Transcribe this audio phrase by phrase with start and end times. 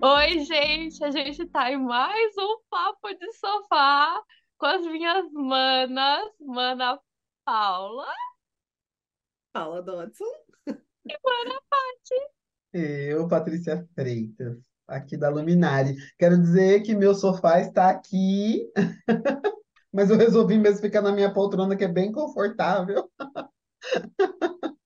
[0.00, 4.22] Oi, gente, a gente tá em mais um papo de sofá
[4.56, 7.00] com as minhas manas, mana
[7.44, 8.06] Paula
[9.52, 10.24] Fala, Dodson.
[10.68, 12.30] e mana Paty.
[12.72, 15.96] Eu, Patrícia Freitas, aqui da Luminari.
[16.16, 18.70] Quero dizer que meu sofá está aqui,
[19.92, 23.10] mas eu resolvi mesmo ficar na minha poltrona, que é bem confortável.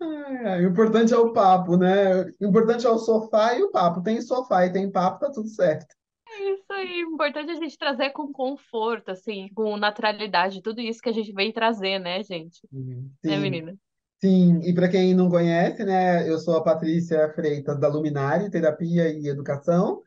[0.00, 2.22] O importante é o papo, né?
[2.40, 4.02] O importante é o sofá e o papo.
[4.02, 5.94] Tem sofá e tem papo, tá tudo certo.
[6.28, 11.10] É isso aí, importante a gente trazer com conforto, assim, com naturalidade, tudo isso que
[11.10, 12.60] a gente vem trazer, né, gente?
[12.72, 13.76] Né, Sim, menina?
[14.18, 14.60] sim.
[14.62, 16.26] E para quem não conhece, né?
[16.28, 20.00] Eu sou a Patrícia Freitas da Luminari, Terapia e Educação.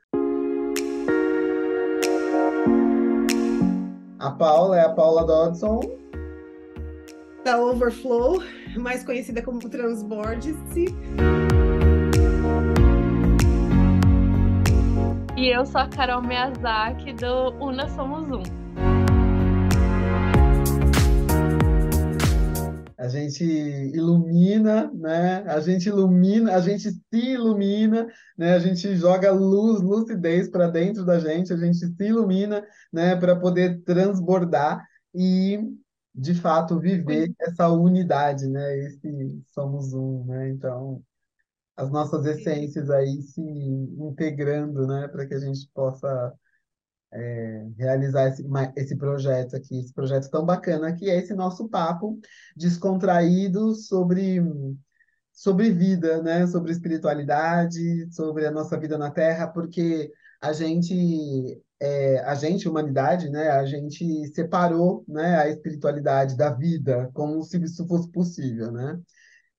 [4.18, 5.80] A Paula é a Paula Dodson.
[7.44, 8.42] Da Overflow,
[8.80, 10.86] mais conhecida como Transborde-se.
[15.38, 18.44] E eu sou a Carol Miyazaki do Una Somos Um.
[22.98, 25.44] A gente ilumina, né?
[25.46, 28.56] A gente ilumina, a gente se ilumina, né?
[28.56, 33.16] A gente joga luz, lucidez para dentro da gente, a gente se ilumina, né?
[33.16, 35.60] Para poder transbordar e,
[36.16, 38.78] de fato, viver essa unidade, né?
[38.80, 40.50] Esse somos um, né?
[40.50, 41.04] Então,
[41.76, 45.08] as nossas essências aí se integrando, né?
[45.10, 46.34] Para que a gente possa
[47.78, 52.20] realizar esse, esse projeto aqui, esse projeto tão bacana que é esse nosso papo
[52.58, 54.42] descontraído sobre,
[55.32, 56.48] sobre vida, né?
[56.48, 63.30] Sobre espiritualidade, sobre a nossa vida na Terra, porque a gente, é, a gente, humanidade,
[63.30, 63.50] né?
[63.50, 65.38] A gente separou, né?
[65.38, 69.00] A espiritualidade da vida, como se isso fosse possível, né?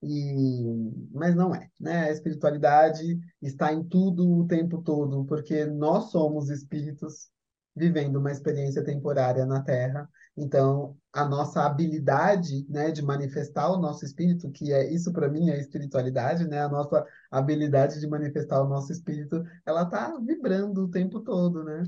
[0.02, 2.08] E, mas não é, né?
[2.08, 7.30] A espiritualidade está em tudo o tempo todo, porque nós somos espíritos
[7.74, 10.08] vivendo uma experiência temporária na Terra.
[10.36, 15.50] Então, a nossa habilidade, né, de manifestar o nosso espírito, que é isso para mim
[15.50, 16.60] é espiritualidade, né?
[16.62, 21.84] A nossa habilidade de manifestar o nosso espírito, ela está vibrando o tempo todo, né?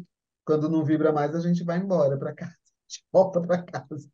[0.49, 4.11] Quando não vibra mais, a gente vai embora para casa, a gente volta para casa.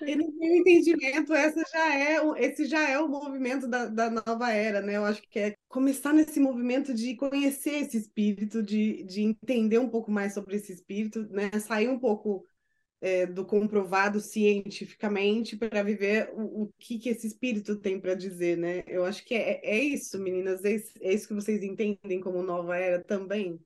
[0.00, 4.52] E no meu entendimento, essa já é, esse já é o movimento da, da nova
[4.52, 4.96] era, né?
[4.96, 9.88] Eu acho que é começar nesse movimento de conhecer esse espírito, de, de entender um
[9.90, 11.50] pouco mais sobre esse espírito, né?
[11.58, 12.46] Sair um pouco
[13.00, 18.56] é, do comprovado cientificamente para viver o, o que, que esse espírito tem para dizer,
[18.56, 18.84] né?
[18.86, 22.76] Eu acho que é, é isso, meninas, é é isso que vocês entendem como nova
[22.76, 23.60] era também.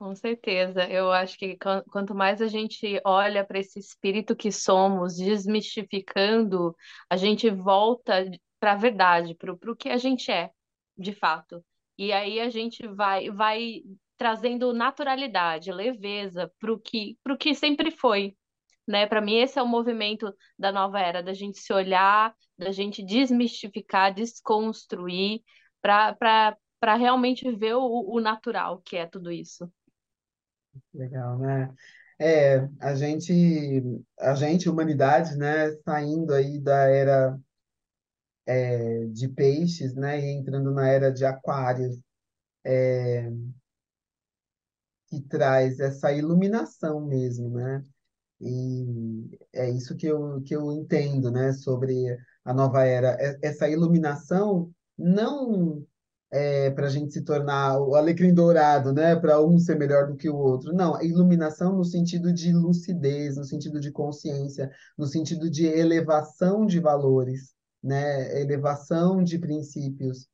[0.00, 4.50] Com certeza, eu acho que quan- quanto mais a gente olha para esse espírito que
[4.50, 6.74] somos, desmistificando,
[7.10, 8.24] a gente volta
[8.58, 10.50] para a verdade, para o que a gente é,
[10.96, 11.62] de fato.
[11.98, 13.82] E aí a gente vai, vai
[14.16, 18.34] trazendo naturalidade, leveza para o que, para que sempre foi,
[18.86, 19.06] né?
[19.06, 23.02] Para mim, esse é o movimento da nova era, da gente se olhar, da gente
[23.04, 25.42] desmistificar, desconstruir,
[25.82, 27.82] para realmente ver o,
[28.14, 29.70] o natural que é tudo isso.
[30.94, 31.74] Legal, né?
[32.18, 33.32] É, a gente,
[34.18, 37.38] a gente, humanidade, né, saindo aí da era
[38.46, 41.98] é, de peixes, né, e entrando na era de aquários,
[45.08, 47.84] que traz essa iluminação mesmo, né?
[48.40, 53.10] E é isso que eu, que eu entendo, né, sobre a nova era.
[53.20, 55.86] É- Essa iluminação não
[56.32, 60.16] é para a gente se tornar o alecrim dourado, né, para um ser melhor do
[60.16, 60.72] que o outro.
[60.72, 66.66] Não, a iluminação no sentido de lucidez, no sentido de consciência, no sentido de elevação
[66.66, 67.52] de valores,
[67.82, 70.28] né, elevação de princípios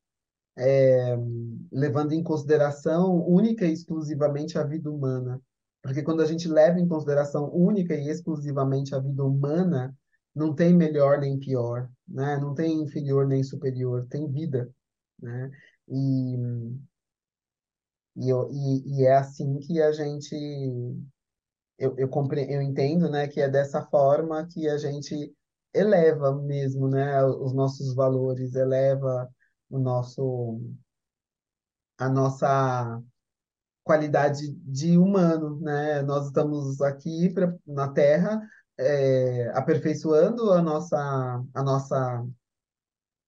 [1.70, 5.38] levando em consideração única e exclusivamente a vida humana.
[5.82, 9.94] Porque quando a gente leva em consideração única e exclusivamente a vida humana,
[10.34, 12.38] não tem melhor nem pior, né?
[12.38, 14.68] Não tem inferior nem superior, tem vida,
[15.22, 15.50] né?
[15.88, 16.36] E,
[18.16, 20.34] e, eu, e, e é assim que a gente,
[21.78, 25.34] eu, eu, compre, eu entendo, né, que é dessa forma que a gente
[25.74, 29.28] eleva mesmo, né, os nossos valores, eleva
[29.70, 30.60] o nosso,
[31.98, 33.02] a nossa
[33.84, 36.02] qualidade de humano, né?
[36.02, 38.42] Nós estamos aqui pra, na Terra,
[38.76, 40.98] é, aperfeiçoando a nossa,
[41.54, 42.26] a nossa,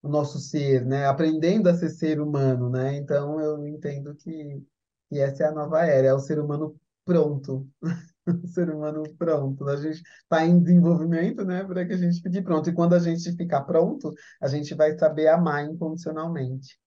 [0.03, 1.07] o nosso ser, né?
[1.07, 2.97] Aprendendo a ser ser humano, né?
[2.97, 4.63] Então eu entendo que,
[5.09, 7.69] que essa é a nova era, é o ser humano pronto,
[8.45, 9.69] o ser humano pronto.
[9.69, 11.65] A gente está em desenvolvimento, né?
[11.65, 12.71] Para que a gente fique pronto.
[12.71, 16.79] E quando a gente ficar pronto, a gente vai saber amar incondicionalmente.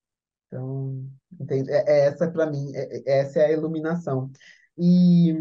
[0.47, 1.07] Então,
[1.39, 1.71] entende?
[1.71, 4.31] É, é essa para mim, é, é, essa é a iluminação.
[4.77, 5.31] E,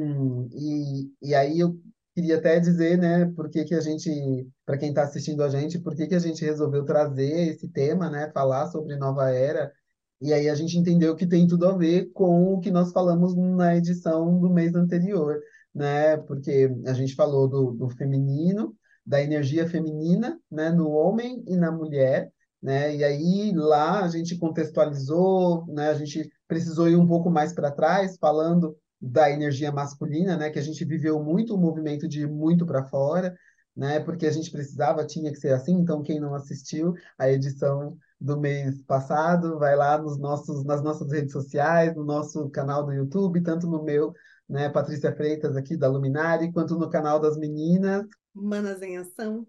[0.53, 1.79] e, e aí eu
[2.21, 5.79] queria até dizer, né, por que que a gente, para quem está assistindo a gente,
[5.79, 9.73] por que que a gente resolveu trazer esse tema, né, falar sobre nova era.
[10.21, 13.35] E aí a gente entendeu que tem tudo a ver com o que nós falamos
[13.35, 15.41] na edição do mês anterior,
[15.75, 16.19] né?
[16.19, 18.77] Porque a gente falou do, do feminino,
[19.07, 22.31] da energia feminina, né, no homem e na mulher,
[22.63, 22.95] né?
[22.95, 25.89] E aí lá a gente contextualizou, né?
[25.89, 30.50] A gente precisou ir um pouco mais para trás, falando da energia masculina, né?
[30.50, 33.35] Que a gente viveu muito o movimento de muito para fora,
[33.75, 34.00] né?
[34.00, 35.73] Porque a gente precisava, tinha que ser assim.
[35.73, 41.11] Então quem não assistiu a edição do mês passado, vai lá nos nossos, nas nossas
[41.11, 44.12] redes sociais, no nosso canal do YouTube, tanto no meu,
[44.47, 48.05] né, Patrícia Freitas aqui da Luminari, quanto no canal das meninas.
[48.35, 49.47] Manas em Ação.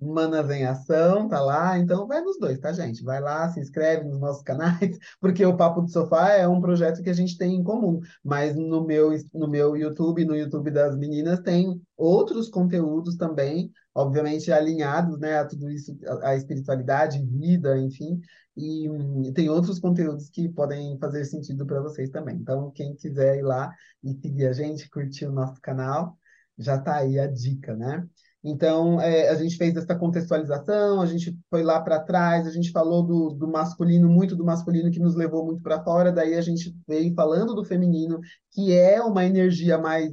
[0.00, 1.78] Manas em Ação, tá lá.
[1.78, 3.02] Então vai nos dois, tá, gente?
[3.02, 7.02] Vai lá, se inscreve nos nossos canais, porque o Papo do Sofá é um projeto
[7.02, 8.00] que a gente tem em comum.
[8.24, 14.50] Mas no meu, no meu YouTube, no YouTube das meninas, tem outros conteúdos também, obviamente
[14.50, 18.20] alinhados, né, a tudo isso, a, a espiritualidade, vida, enfim.
[18.56, 22.36] E hum, tem outros conteúdos que podem fazer sentido para vocês também.
[22.36, 23.70] Então, quem quiser ir lá
[24.02, 26.16] e seguir a gente, curtir o nosso canal,
[26.58, 28.06] já tá aí a dica, né?
[28.42, 32.70] Então, é, a gente fez essa contextualização, a gente foi lá para trás, a gente
[32.70, 36.40] falou do, do masculino, muito do masculino que nos levou muito para fora, daí a
[36.40, 38.18] gente veio falando do feminino,
[38.50, 40.10] que é uma energia mais.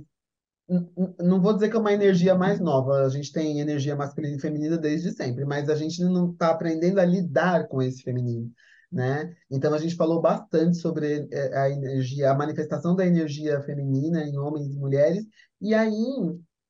[1.17, 4.41] Não vou dizer que é uma energia mais nova, a gente tem energia masculina e
[4.41, 8.51] feminina desde sempre, mas a gente não está aprendendo a lidar com esse feminino.
[8.91, 9.33] Né?
[9.49, 14.37] Então a gente falou bastante sobre é, a energia, a manifestação da energia feminina em
[14.37, 15.25] homens e mulheres,
[15.61, 15.93] e aí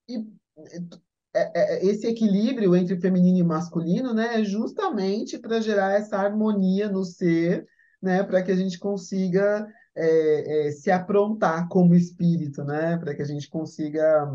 [0.09, 0.25] e
[1.37, 6.89] é, é, esse equilíbrio entre feminino e masculino, né, é justamente para gerar essa harmonia
[6.89, 7.65] no ser,
[8.01, 13.21] né, para que a gente consiga é, é, se aprontar como espírito, né, para que
[13.21, 14.31] a gente consiga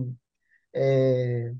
[0.74, 1.52] é,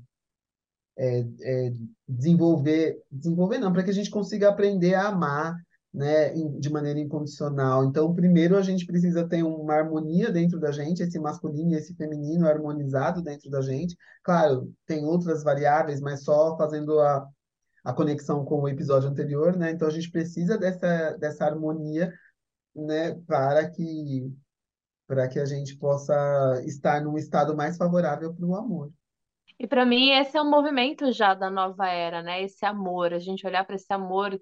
[0.97, 1.71] é,
[2.07, 5.55] desenvolver, desenvolver não, para que a gente consiga aprender a amar,
[5.93, 7.85] né, de maneira incondicional.
[7.85, 11.93] Então, primeiro a gente precisa ter uma harmonia dentro da gente, esse masculino e esse
[11.95, 13.95] feminino harmonizado dentro da gente.
[14.23, 17.27] Claro, tem outras variáveis, mas só fazendo a,
[17.83, 19.69] a conexão com o episódio anterior, né?
[19.69, 22.11] Então a gente precisa dessa, dessa harmonia,
[22.75, 24.31] né, para que
[25.05, 28.89] para que a gente possa estar num estado mais favorável para o amor.
[29.59, 32.41] E para mim esse é o movimento já da nova era, né?
[32.41, 34.39] Esse amor, a gente olhar para esse amor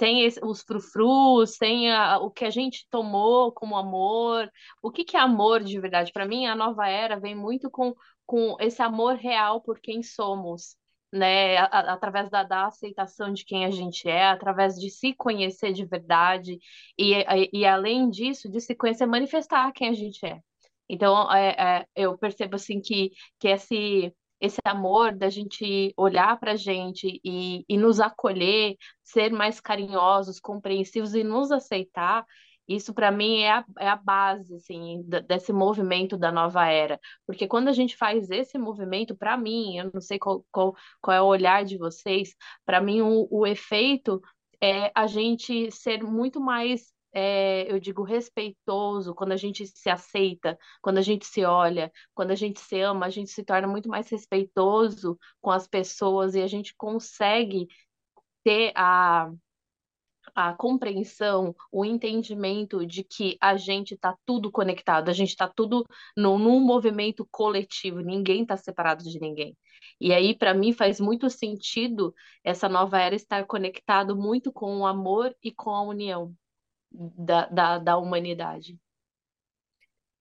[0.00, 4.50] esse, os frufrus, sem a, o que a gente tomou como amor.
[4.82, 6.12] O que, que é amor de verdade?
[6.12, 7.94] Para mim, a nova era vem muito com,
[8.26, 10.76] com esse amor real por quem somos,
[11.12, 11.56] né?
[11.58, 15.72] A, a, através da, da aceitação de quem a gente é, através de se conhecer
[15.72, 16.58] de verdade,
[16.98, 20.40] e, e, e além disso, de se conhecer, manifestar quem a gente é.
[20.88, 26.52] Então, é, é, eu percebo assim que, que esse esse amor da gente olhar para
[26.52, 32.26] a gente e, e nos acolher, ser mais carinhosos, compreensivos e nos aceitar,
[32.66, 36.98] isso para mim é a, é a base assim, desse movimento da nova era.
[37.24, 41.16] Porque quando a gente faz esse movimento, para mim, eu não sei qual, qual, qual,
[41.16, 42.34] é o olhar de vocês,
[42.66, 44.20] para mim o, o efeito
[44.60, 50.58] é a gente ser muito mais é, eu digo, respeitoso, quando a gente se aceita,
[50.80, 53.88] quando a gente se olha, quando a gente se ama, a gente se torna muito
[53.88, 57.68] mais respeitoso com as pessoas e a gente consegue
[58.44, 59.30] ter a,
[60.34, 65.86] a compreensão, o entendimento de que a gente está tudo conectado, a gente está tudo
[66.16, 69.56] no, num movimento coletivo, ninguém está separado de ninguém.
[70.00, 72.14] E aí, para mim, faz muito sentido
[72.44, 76.34] essa nova era estar conectado muito com o amor e com a união
[76.92, 78.78] da, da, da humanidade.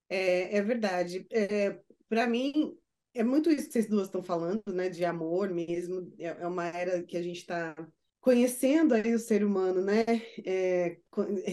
[0.09, 1.25] É, é verdade.
[1.31, 2.77] É, Para mim,
[3.13, 4.89] é muito isso que vocês duas estão falando, né?
[4.89, 6.13] De amor mesmo.
[6.19, 7.75] É, é uma era que a gente está
[8.19, 10.03] conhecendo aí o ser humano, né?
[10.45, 10.97] É,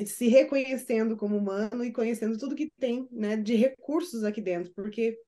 [0.07, 3.37] se reconhecendo como humano e conhecendo tudo que tem, né?
[3.37, 5.19] De recursos aqui dentro, porque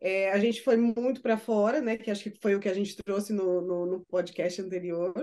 [0.00, 1.96] é, a gente foi muito para fora, né?
[1.96, 5.14] Que acho que foi o que a gente trouxe no, no, no podcast anterior.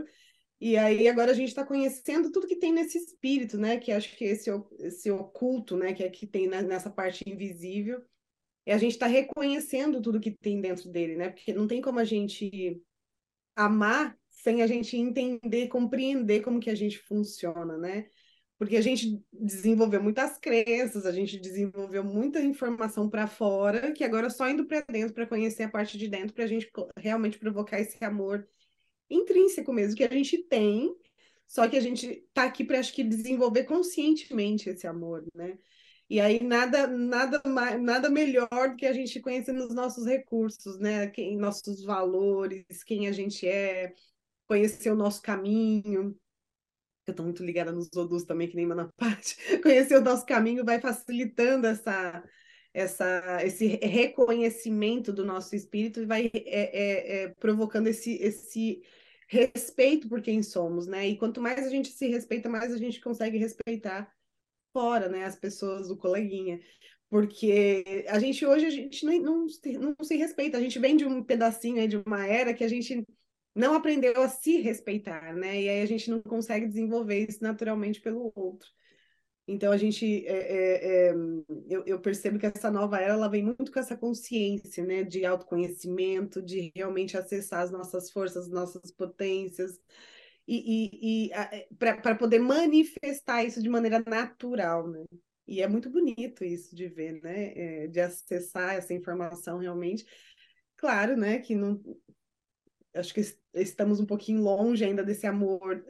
[0.59, 3.77] E aí agora a gente está conhecendo tudo que tem nesse espírito, né?
[3.77, 4.49] Que acho que esse,
[4.79, 5.93] esse oculto, né?
[5.93, 8.03] Que é que tem nessa parte invisível.
[8.65, 11.29] E a gente está reconhecendo tudo que tem dentro dele, né?
[11.29, 12.81] Porque não tem como a gente
[13.55, 18.07] amar sem a gente entender, compreender como que a gente funciona, né?
[18.57, 24.27] Porque a gente desenvolveu muitas crenças, a gente desenvolveu muita informação para fora, que agora
[24.27, 27.37] é só indo para dentro para conhecer a parte de dentro, para a gente realmente
[27.37, 28.47] provocar esse amor
[29.09, 30.95] intrínseco mesmo que a gente tem,
[31.47, 35.57] Só que a gente está aqui para acho que desenvolver conscientemente esse amor, né?
[36.09, 37.41] E aí nada nada
[37.79, 41.07] nada melhor do que a gente conhecer nos nossos recursos, né?
[41.09, 43.93] Quem, nossos valores, quem a gente é,
[44.47, 46.17] conhecer o nosso caminho.
[47.05, 49.37] Eu estou muito ligada nos odus também, que nem Manapati.
[49.63, 52.23] Conhecer o nosso caminho vai facilitando essa,
[52.73, 58.81] essa, esse reconhecimento do nosso espírito e vai é, é, é, provocando esse, esse
[59.27, 61.07] respeito por quem somos, né?
[61.07, 64.11] E quanto mais a gente se respeita, mais a gente consegue respeitar
[64.73, 65.25] fora, né?
[65.25, 66.59] As pessoas, o coleguinha.
[67.09, 69.47] Porque a gente hoje a gente não, não,
[69.79, 72.67] não se respeita, a gente vem de um pedacinho aí de uma era que a
[72.67, 73.05] gente
[73.55, 75.61] não aprendeu a se respeitar, né?
[75.61, 78.69] E aí a gente não consegue desenvolver isso naturalmente pelo outro.
[79.47, 81.13] Então a gente, é, é, é,
[81.69, 85.25] eu, eu, percebo que essa nova era ela vem muito com essa consciência, né, de
[85.25, 89.79] autoconhecimento, de realmente acessar as nossas forças, as nossas potências
[90.45, 95.05] e, e, e é, para poder manifestar isso de maneira natural, né?
[95.47, 100.05] E é muito bonito isso de ver, né, é, de acessar essa informação realmente.
[100.75, 101.81] Claro, né, que não,
[102.93, 103.21] acho que
[103.53, 105.85] estamos um pouquinho longe ainda desse amor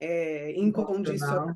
[0.00, 1.54] é, incondicional.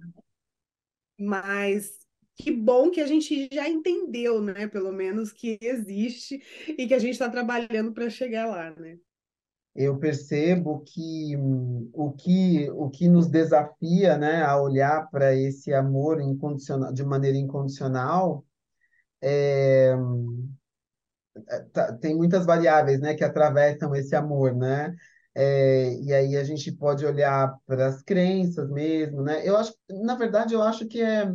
[1.18, 2.04] Mas
[2.36, 4.66] que bom que a gente já entendeu, né?
[4.66, 8.98] Pelo menos que existe e que a gente está trabalhando para chegar lá, né?
[9.74, 15.74] Eu percebo que hum, o que o que nos desafia, né, a olhar para esse
[15.74, 18.44] amor incondicional de maneira incondicional
[19.20, 19.92] é,
[21.48, 24.94] é tá, tem muitas variáveis, né, que atravessam esse amor, né?
[25.34, 29.46] É, e aí a gente pode olhar para as crenças mesmo, né?
[29.46, 31.32] Eu acho, na verdade, eu acho que é,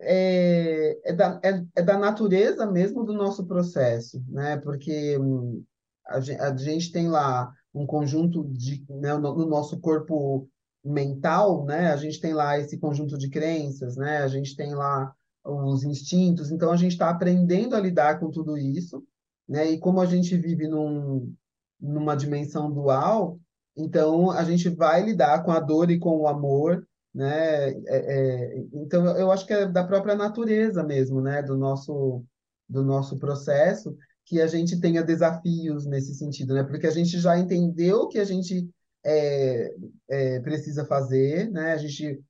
[0.00, 4.56] é, é, da, é, é da natureza mesmo do nosso processo, né?
[4.58, 5.62] Porque hum,
[6.06, 10.48] a, a gente tem lá um conjunto de, né, no, no nosso corpo
[10.84, 11.92] mental, né?
[11.92, 14.18] A gente tem lá esse conjunto de crenças, né?
[14.18, 15.14] A gente tem lá
[15.44, 19.04] os instintos, então a gente está aprendendo a lidar com tudo isso,
[19.48, 19.70] né?
[19.70, 21.34] E como a gente vive num,
[21.82, 23.38] numa dimensão dual,
[23.76, 27.70] então a gente vai lidar com a dor e com o amor, né?
[27.70, 31.42] É, é, então eu acho que é da própria natureza mesmo, né?
[31.42, 32.24] Do nosso
[32.68, 36.62] do nosso processo que a gente tenha desafios nesse sentido, né?
[36.62, 38.70] Porque a gente já entendeu que a gente
[39.04, 39.74] é,
[40.08, 41.72] é, precisa fazer, né?
[41.72, 42.22] A gente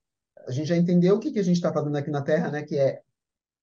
[0.45, 2.63] a gente já entendeu o que, que a gente está fazendo aqui na Terra, né?
[2.63, 3.01] Que é,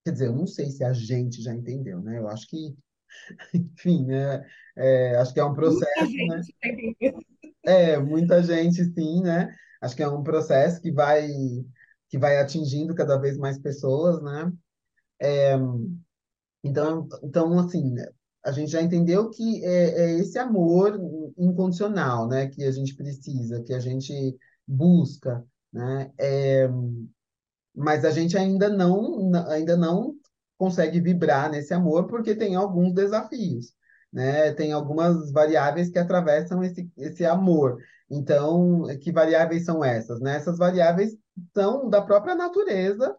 [0.05, 2.19] quer dizer, eu não sei se a gente já entendeu, né?
[2.19, 2.75] Eu acho que
[3.55, 4.45] enfim, né?
[4.77, 6.43] É, acho que é um processo, né?
[7.65, 9.55] É, muita gente, sim, né?
[9.81, 11.29] Acho que é um processo que vai
[12.09, 14.53] que vai atingindo cada vez mais pessoas, né?
[15.21, 15.55] É,
[16.65, 17.95] então, então, assim,
[18.45, 20.99] a gente já entendeu que é, é esse amor
[21.39, 22.49] incondicional, né?
[22.49, 24.37] Que a gente precisa, que a gente
[24.67, 26.11] busca, né?
[26.19, 26.69] É,
[27.75, 30.15] mas a gente ainda não, ainda não
[30.61, 33.73] consegue vibrar nesse amor porque tem alguns desafios,
[34.13, 34.53] né?
[34.53, 37.79] Tem algumas variáveis que atravessam esse, esse amor.
[38.11, 40.21] Então, que variáveis são essas?
[40.21, 40.37] Né?
[40.37, 41.17] Essas variáveis
[41.55, 43.17] são da própria natureza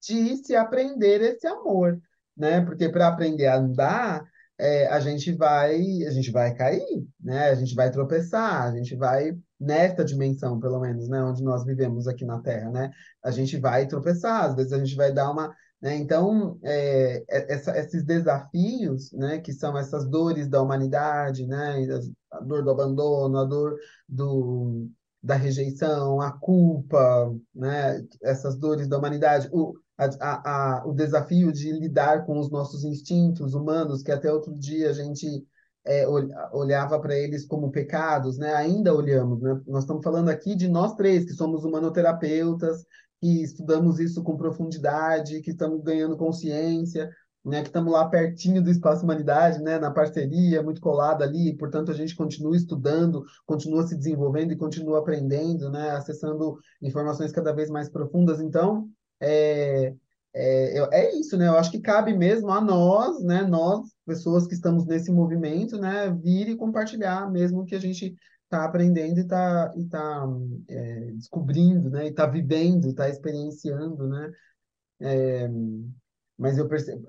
[0.00, 2.00] de se aprender esse amor,
[2.36, 2.60] né?
[2.60, 4.24] Porque para aprender a andar,
[4.56, 5.74] é, a gente vai
[6.06, 7.50] a gente vai cair, né?
[7.50, 11.20] A gente vai tropeçar, a gente vai nesta dimensão, pelo menos, né?
[11.20, 12.92] Onde nós vivemos aqui na Terra, né?
[13.24, 15.96] A gente vai tropeçar, às vezes a gente vai dar uma né?
[15.96, 21.86] Então, é, é, essa, esses desafios, né, que são essas dores da humanidade, né,
[22.32, 23.76] a dor do abandono, a dor
[24.08, 24.88] do,
[25.22, 31.72] da rejeição, a culpa, né, essas dores da humanidade, o, a, a, o desafio de
[31.72, 35.46] lidar com os nossos instintos humanos, que até outro dia a gente
[35.86, 36.06] é,
[36.52, 38.52] olhava para eles como pecados, né?
[38.54, 39.60] Ainda olhamos, né?
[39.66, 42.84] Nós estamos falando aqui de nós três, que somos humanoterapeutas,
[43.26, 47.10] que estudamos isso com profundidade, que estamos ganhando consciência,
[47.44, 51.56] né, que estamos lá pertinho do Espaço Humanidade, né, na parceria, muito colada ali, e,
[51.56, 57.52] portanto a gente continua estudando, continua se desenvolvendo e continua aprendendo, né, acessando informações cada
[57.52, 58.40] vez mais profundas.
[58.40, 58.88] Então,
[59.20, 59.92] é,
[60.34, 61.48] é, é isso, né?
[61.48, 66.10] Eu acho que cabe mesmo a nós, né, nós, pessoas que estamos nesse movimento, né,
[66.10, 68.14] vir e compartilhar mesmo que a gente
[68.46, 70.26] está aprendendo e está e tá,
[70.68, 72.06] é, descobrindo, né?
[72.06, 74.32] E está vivendo, está experienciando, né?
[75.00, 75.48] É,
[76.38, 77.04] mas eu percebo,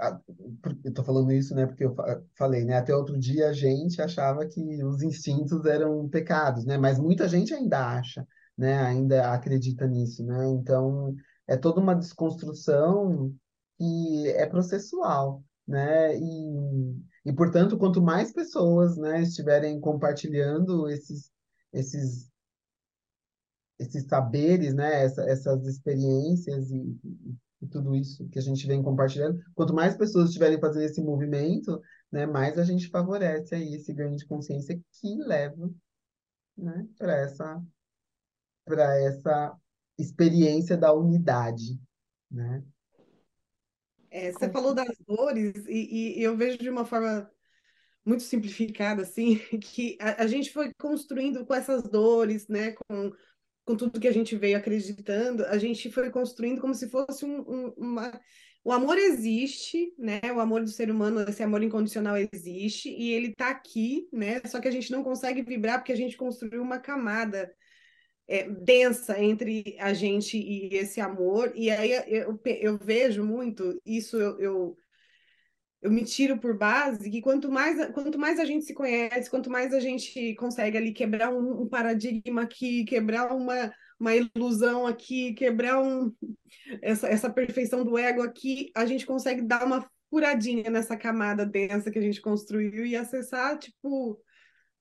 [0.83, 1.65] eu estou falando isso, né?
[1.65, 1.95] Porque eu
[2.37, 2.77] falei, né?
[2.77, 6.77] Até outro dia a gente achava que os instintos eram pecados, né?
[6.77, 8.27] Mas muita gente ainda acha,
[8.57, 8.79] né?
[8.83, 10.47] Ainda acredita nisso, né?
[10.49, 11.15] Então
[11.47, 13.33] é toda uma desconstrução
[13.77, 16.17] que é processual, né?
[16.17, 16.96] E,
[17.37, 21.31] portanto, quanto mais pessoas né, estiverem compartilhando esses,
[21.71, 22.29] esses
[23.79, 26.99] esses saberes, né, essa, essas experiências e,
[27.61, 31.79] e, tudo isso que a gente vem compartilhando, quanto mais pessoas estiverem fazendo esse movimento,
[32.11, 35.69] né, mais a gente favorece aí esse ganho de consciência que leva,
[36.57, 37.63] né, para essa
[38.69, 39.57] essa
[39.97, 41.79] experiência da unidade,
[42.29, 42.61] né?
[44.09, 47.29] É, você falou das dores e, e eu vejo de uma forma
[48.05, 53.11] muito simplificada, assim, que a, a, gente foi construindo com essas dores, né, com,
[53.65, 57.41] com tudo que a gente veio acreditando, a gente foi construindo como se fosse um,
[57.41, 58.19] um, uma...
[58.63, 63.27] O amor existe, né, o amor do ser humano, esse amor incondicional existe, e ele
[63.27, 66.79] está aqui, né, só que a gente não consegue vibrar porque a gente construiu uma
[66.79, 67.53] camada
[68.27, 74.17] é, densa entre a gente e esse amor, e aí eu, eu vejo muito, isso
[74.17, 74.77] eu, eu
[75.81, 79.49] eu me tiro por base que quanto mais, quanto mais a gente se conhece, quanto
[79.49, 85.33] mais a gente consegue ali quebrar um, um paradigma aqui, quebrar uma, uma ilusão aqui,
[85.33, 86.11] quebrar um,
[86.81, 91.91] essa, essa perfeição do ego aqui, a gente consegue dar uma furadinha nessa camada densa
[91.91, 94.19] que a gente construiu e acessar, tipo,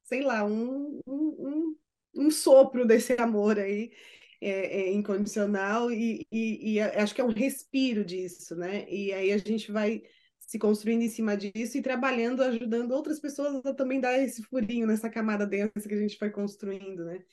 [0.02, 1.76] sei lá, um, um, um,
[2.16, 3.92] um sopro desse amor aí.
[4.38, 8.86] É, é incondicional e, e, e acho que é um respiro disso, né?
[8.86, 10.02] E aí a gente vai
[10.38, 14.86] se construindo em cima disso e trabalhando, ajudando outras pessoas a também dar esse furinho
[14.86, 17.24] nessa camada densa que a gente foi construindo, né?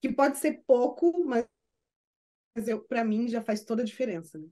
[0.00, 1.46] Que pode ser pouco, mas
[2.88, 4.46] para mim já faz toda a diferença, né?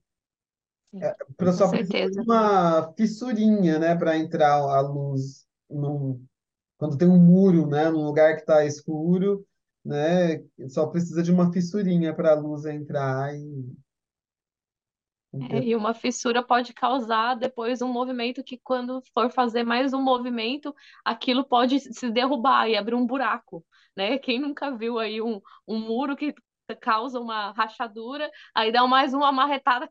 [0.95, 6.25] É, só precisa uma fissurinha, né, para entrar a luz num,
[6.79, 9.47] quando tem um muro, né, num lugar que está escuro,
[9.89, 13.75] né, só precisa de uma fissurinha para a luz entrar e
[15.51, 20.03] é, e uma fissura pode causar depois um movimento que, quando for fazer mais um
[20.03, 23.65] movimento, aquilo pode se derrubar e abrir um buraco,
[23.95, 24.19] né?
[24.19, 26.35] Quem nunca viu aí um, um muro que
[26.77, 29.91] causa uma rachadura, aí dá mais uma marretada,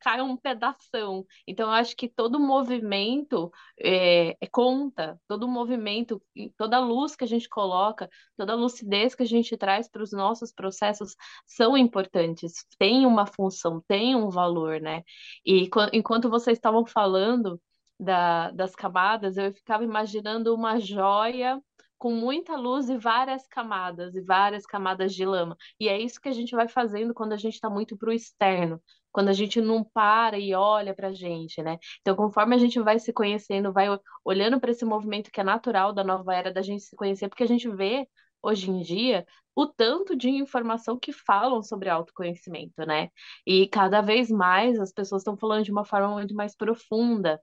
[0.00, 1.24] cai um pedação.
[1.46, 6.22] Então, eu acho que todo movimento é, é, conta, todo movimento,
[6.56, 10.52] toda luz que a gente coloca, toda lucidez que a gente traz para os nossos
[10.52, 11.14] processos
[11.46, 15.02] são importantes, tem uma função, tem um valor, né?
[15.44, 17.60] E enquanto vocês estavam falando
[17.98, 21.60] da, das camadas, eu ficava imaginando uma joia
[22.02, 25.56] com muita luz e várias camadas, e várias camadas de lama.
[25.78, 28.12] E é isso que a gente vai fazendo quando a gente está muito para o
[28.12, 31.78] externo, quando a gente não para e olha para a gente, né?
[32.00, 33.86] Então, conforme a gente vai se conhecendo, vai
[34.24, 37.44] olhando para esse movimento que é natural da nova era da gente se conhecer, porque
[37.44, 38.08] a gente vê
[38.42, 43.10] hoje em dia o tanto de informação que falam sobre autoconhecimento, né?
[43.46, 47.40] E cada vez mais as pessoas estão falando de uma forma muito mais profunda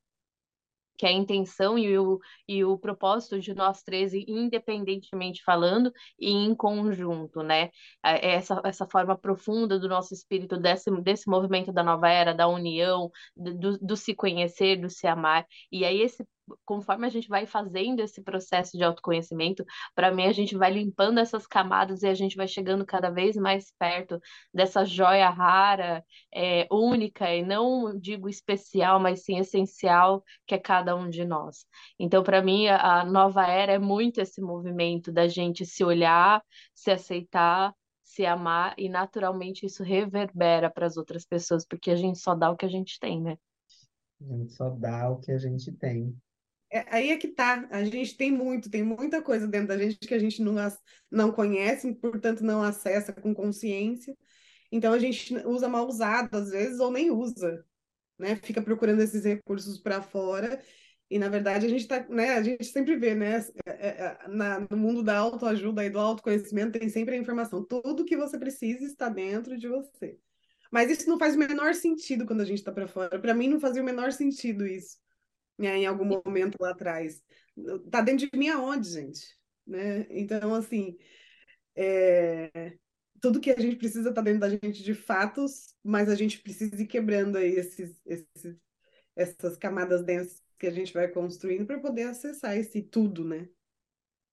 [1.00, 6.30] que é a intenção e o, e o propósito de nós três, independentemente falando e
[6.30, 7.70] em conjunto, né?
[8.04, 12.34] É, é essa, essa forma profunda do nosso espírito, desse, desse movimento da nova era,
[12.34, 15.46] da união, do, do se conhecer, do se amar.
[15.72, 16.26] E aí, esse
[16.66, 19.64] conforme a gente vai fazendo esse processo de autoconhecimento,
[19.96, 23.36] para mim a gente vai limpando essas camadas e a gente vai chegando cada vez
[23.36, 24.20] mais perto
[24.54, 30.96] dessa joia rara, é, única e não digo especial, mas sim essencial que é cada
[30.96, 31.66] um de nós.
[31.98, 36.92] Então, para mim, a, nova era é muito esse movimento da gente se olhar, se
[36.92, 37.74] aceitar
[38.10, 42.50] se amar e naturalmente isso reverbera para as outras pessoas, porque a gente só dá
[42.50, 43.38] o que a gente tem, né?
[44.22, 46.14] A gente só dá o que a gente tem.
[46.72, 47.68] É, aí é que tá.
[47.72, 50.56] A gente tem muito, tem muita coisa dentro da gente que a gente não,
[51.12, 54.16] não conhece, portanto não acessa com consciência.
[54.72, 57.66] Então a gente usa mal usado às vezes ou nem usa,
[58.20, 58.36] né?
[58.38, 60.62] Fica procurando esses recursos para fora
[61.10, 62.36] e na verdade a gente tá, né?
[62.36, 63.38] A gente sempre vê, né?
[63.66, 67.66] É, é, na, no mundo da autoajuda e do autoconhecimento tem sempre a informação.
[67.66, 70.20] Tudo que você precisa está dentro de você.
[70.72, 73.20] Mas isso não faz o menor sentido quando a gente está para fora.
[73.20, 74.98] Para mim não fazia o menor sentido isso
[75.60, 77.22] né, em algum momento lá atrás.
[77.92, 79.38] Tá dentro de mim aonde, gente?
[79.68, 80.08] Né?
[80.10, 80.98] Então, assim,
[81.76, 82.78] é...
[83.22, 86.82] tudo que a gente precisa tá dentro da gente de fatos, mas a gente precisa
[86.82, 88.58] ir quebrando aí esses, esses,
[89.16, 93.48] essas camadas densas que a gente vai construindo para poder acessar esse tudo, né?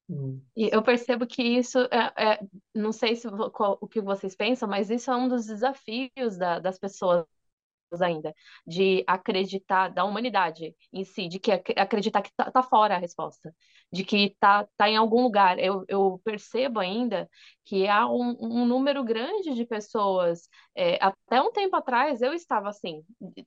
[0.09, 0.41] Hum.
[0.57, 2.41] E eu percebo que isso é, é
[2.73, 6.61] não sei se qual, o que vocês pensam, mas isso é um dos desafios da,
[6.61, 7.27] das pessoas
[8.03, 8.35] ainda,
[8.67, 13.55] de acreditar, da humanidade em si, de que acreditar que tá, tá fora a resposta,
[13.93, 15.59] de que tá, tá em algum lugar.
[15.59, 17.29] Eu, eu percebo ainda
[17.65, 20.49] que há um, um número grande de pessoas.
[20.75, 23.05] É, até um tempo atrás eu estava assim,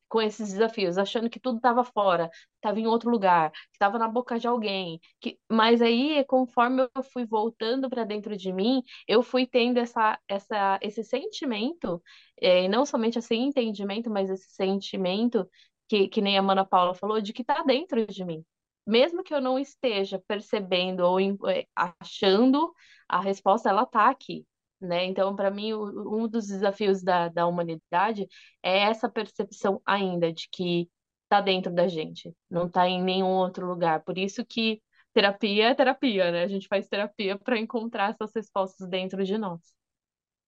[0.08, 4.40] com esses desafios, achando que tudo estava fora, estava em outro lugar, estava na boca
[4.40, 5.00] de alguém.
[5.20, 10.20] Que, mas aí, conforme eu fui voltando para dentro de mim, eu fui tendo essa,
[10.28, 12.02] essa, esse sentimento,
[12.42, 15.48] é, não somente esse entendimento, mas esse sentimento
[15.88, 18.44] que, que nem a Mana Paula falou, de que está dentro de mim
[18.90, 22.74] mesmo que eu não esteja percebendo ou é, achando,
[23.08, 24.46] a resposta ela está aqui.
[24.82, 25.06] Né?
[25.06, 28.28] Então, para mim, um dos desafios da, da humanidade
[28.64, 30.90] é essa percepção ainda de que
[31.24, 34.04] está dentro da gente, não está em nenhum outro lugar.
[34.04, 34.82] Por isso que
[35.14, 36.44] terapia é terapia, né?
[36.44, 39.62] A gente faz terapia para encontrar essas respostas dentro de nós,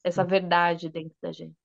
[0.03, 1.59] essa verdade dentro da gente.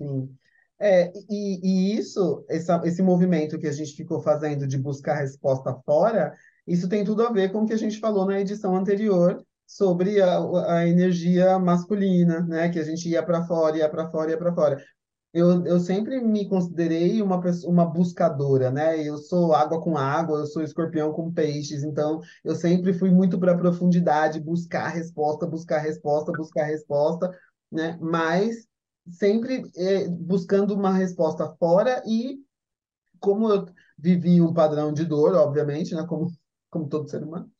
[0.00, 0.36] Sim.
[0.80, 1.60] É, e,
[1.94, 6.32] e isso, essa, esse movimento que a gente ficou fazendo de buscar resposta fora,
[6.66, 10.22] isso tem tudo a ver com o que a gente falou na edição anterior sobre
[10.22, 10.38] a,
[10.76, 12.68] a energia masculina, né?
[12.68, 14.82] Que a gente ia para fora, ia para fora, ia para fora.
[15.32, 19.02] Eu, eu sempre me considerei uma uma buscadora, né?
[19.02, 23.38] Eu sou água com água, eu sou escorpião com peixes, então eu sempre fui muito
[23.38, 27.30] para a profundidade, buscar resposta, buscar resposta, buscar resposta,
[27.70, 27.98] né?
[28.00, 28.67] Mas
[29.10, 32.38] sempre é, buscando uma resposta fora e
[33.20, 33.66] como eu
[33.98, 36.30] vivi um padrão de dor, obviamente, né, como,
[36.70, 37.50] como todo ser humano,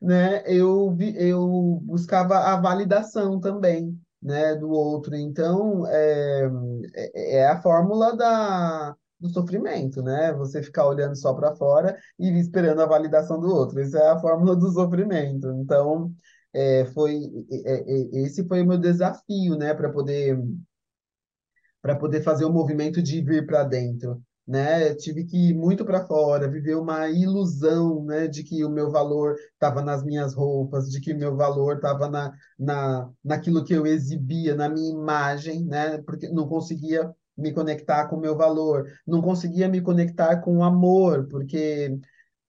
[0.00, 5.14] né, eu, eu buscava a validação também, né, do outro.
[5.16, 6.50] Então, é,
[6.94, 10.32] é, é a fórmula da, do sofrimento, né?
[10.34, 13.80] Você ficar olhando só para fora e esperando a validação do outro.
[13.80, 15.48] Essa é a fórmula do sofrimento.
[15.52, 16.12] Então,
[16.52, 20.38] é, foi, é, é, esse foi o meu desafio, né, para poder
[21.82, 24.22] para poder fazer o movimento de vir para dentro.
[24.46, 24.94] Né?
[24.94, 29.36] Tive que ir muito para fora, viver uma ilusão, né, de que o meu valor
[29.52, 33.86] estava nas minhas roupas, de que o meu valor estava na, na, naquilo que eu
[33.86, 39.22] exibia, na minha imagem, né, porque não conseguia me conectar com o meu valor, não
[39.22, 41.96] conseguia me conectar com o amor, porque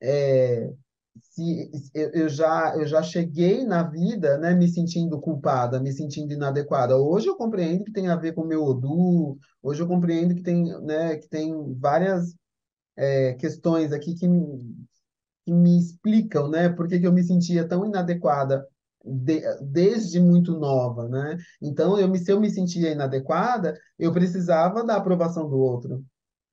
[0.01, 0.71] é,
[1.19, 6.97] se eu já eu já cheguei na vida, né, me sentindo culpada, me sentindo inadequada.
[6.97, 10.41] Hoje eu compreendo que tem a ver com o meu odu, hoje eu compreendo que
[10.43, 12.35] tem, né, que tem várias
[12.97, 14.27] é, questões aqui que,
[15.45, 18.65] que me explicam, né, por que, eu me sentia tão inadequada
[19.03, 21.37] de, desde muito nova, né?
[21.61, 26.03] Então eu me se eu me sentia inadequada, eu precisava da aprovação do outro.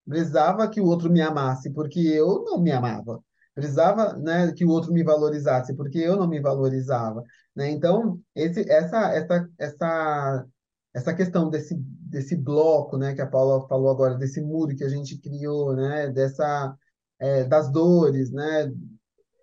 [0.06, 3.22] Precisava que o outro me amasse, porque eu não me amava
[3.58, 7.24] precisava né, que o outro me valorizasse, porque eu não me valorizava.
[7.56, 7.70] Né?
[7.70, 10.46] Então, esse, essa, essa, essa,
[10.94, 14.88] essa questão desse, desse bloco né, que a Paula falou agora, desse muro que a
[14.88, 16.76] gente criou, né, dessa,
[17.18, 18.72] é, das dores, né,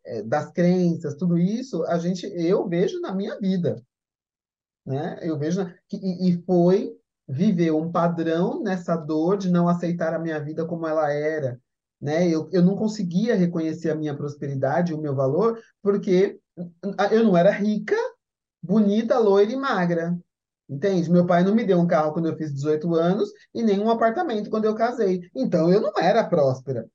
[0.05, 3.83] é, das crenças, tudo isso, a gente, eu vejo na minha vida.
[4.85, 5.19] Né?
[5.23, 6.95] Eu vejo que, e, e foi
[7.27, 11.59] viver um padrão nessa dor de não aceitar a minha vida como ela era,
[12.05, 12.29] né?
[12.29, 16.39] Eu, eu não conseguia reconhecer a minha prosperidade, o meu valor, porque
[17.11, 17.95] eu não era rica,
[18.61, 20.17] bonita, loira e magra.
[20.69, 21.09] Entende?
[21.09, 23.89] Meu pai não me deu um carro quando eu fiz 18 anos e nem um
[23.89, 25.29] apartamento quando eu casei.
[25.35, 26.87] Então eu não era próspera.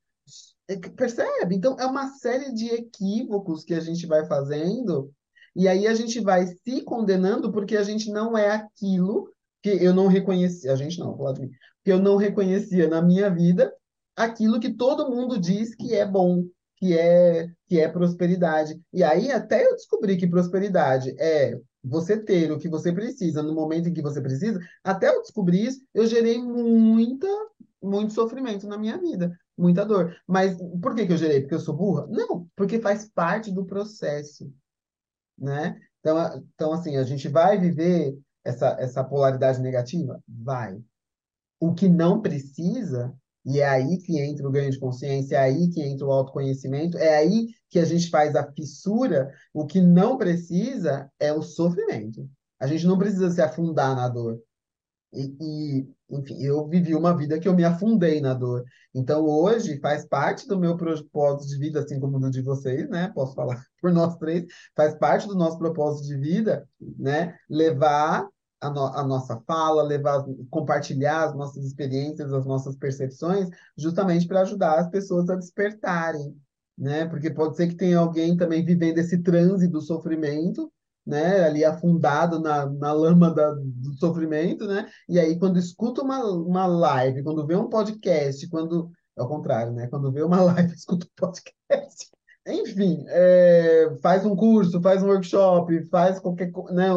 [0.68, 1.56] É percebe?
[1.56, 5.12] Então é uma série de equívocos que a gente vai fazendo
[5.56, 9.28] e aí a gente vai se condenando porque a gente não é aquilo
[9.60, 10.72] que eu não reconhecia.
[10.72, 11.50] A gente não, falar de mim.
[11.84, 13.72] Que eu não reconhecia na minha vida
[14.16, 16.44] aquilo que todo mundo diz que é bom,
[16.76, 18.80] que é que é prosperidade.
[18.92, 23.54] E aí até eu descobri que prosperidade é você ter o que você precisa no
[23.54, 27.26] momento em que você precisa, até eu descobrir isso, eu gerei muita
[27.82, 30.14] muito sofrimento na minha vida, muita dor.
[30.26, 31.40] Mas por que que eu gerei?
[31.40, 32.06] Porque eu sou burra?
[32.08, 34.52] Não, porque faz parte do processo,
[35.38, 35.80] né?
[36.00, 40.22] Então, então assim, a gente vai viver essa, essa polaridade negativa?
[40.28, 40.78] Vai.
[41.58, 45.68] O que não precisa e é aí que entra o ganho de consciência, é aí
[45.70, 49.32] que entra o autoconhecimento, é aí que a gente faz a fissura.
[49.52, 52.28] O que não precisa é o sofrimento.
[52.58, 54.38] A gente não precisa se afundar na dor.
[55.12, 58.64] E, e, enfim, eu vivi uma vida que eu me afundei na dor.
[58.94, 63.10] Então, hoje, faz parte do meu propósito de vida, assim como do de vocês, né?
[63.14, 64.44] Posso falar por nós três,
[64.76, 67.36] faz parte do nosso propósito de vida, né?
[67.48, 68.28] Levar
[68.60, 74.42] a, no, a, nossa fala, levar, compartilhar as nossas experiências, as nossas percepções, justamente para
[74.42, 76.36] ajudar as pessoas a despertarem,
[76.76, 77.06] né?
[77.06, 80.70] Porque pode ser que tenha alguém também vivendo esse transe do sofrimento,
[81.06, 84.88] né, ali afundado na, na lama da, do sofrimento, né?
[85.08, 89.72] E aí quando escuta uma, uma live, quando vê um podcast, quando é o contrário,
[89.72, 89.88] né?
[89.88, 92.10] Quando vê uma live, escuta um podcast.
[92.46, 96.88] Enfim, é, faz um curso, faz um workshop, faz qualquer coisa, né?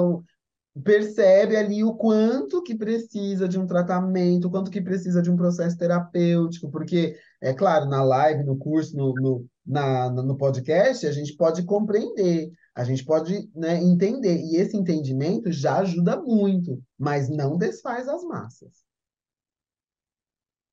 [0.82, 5.36] Percebe ali o quanto que precisa de um tratamento, o quanto que precisa de um
[5.36, 11.12] processo terapêutico, porque, é claro, na live, no curso, no, no, na, no podcast, a
[11.12, 17.30] gente pode compreender, a gente pode né, entender, e esse entendimento já ajuda muito, mas
[17.30, 18.84] não desfaz as massas.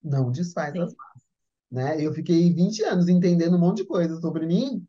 [0.02, 0.80] Não desfaz Sim.
[0.80, 1.22] as massas.
[1.70, 2.00] Né?
[2.00, 4.82] Eu fiquei 20 anos entendendo um monte de coisa sobre mim,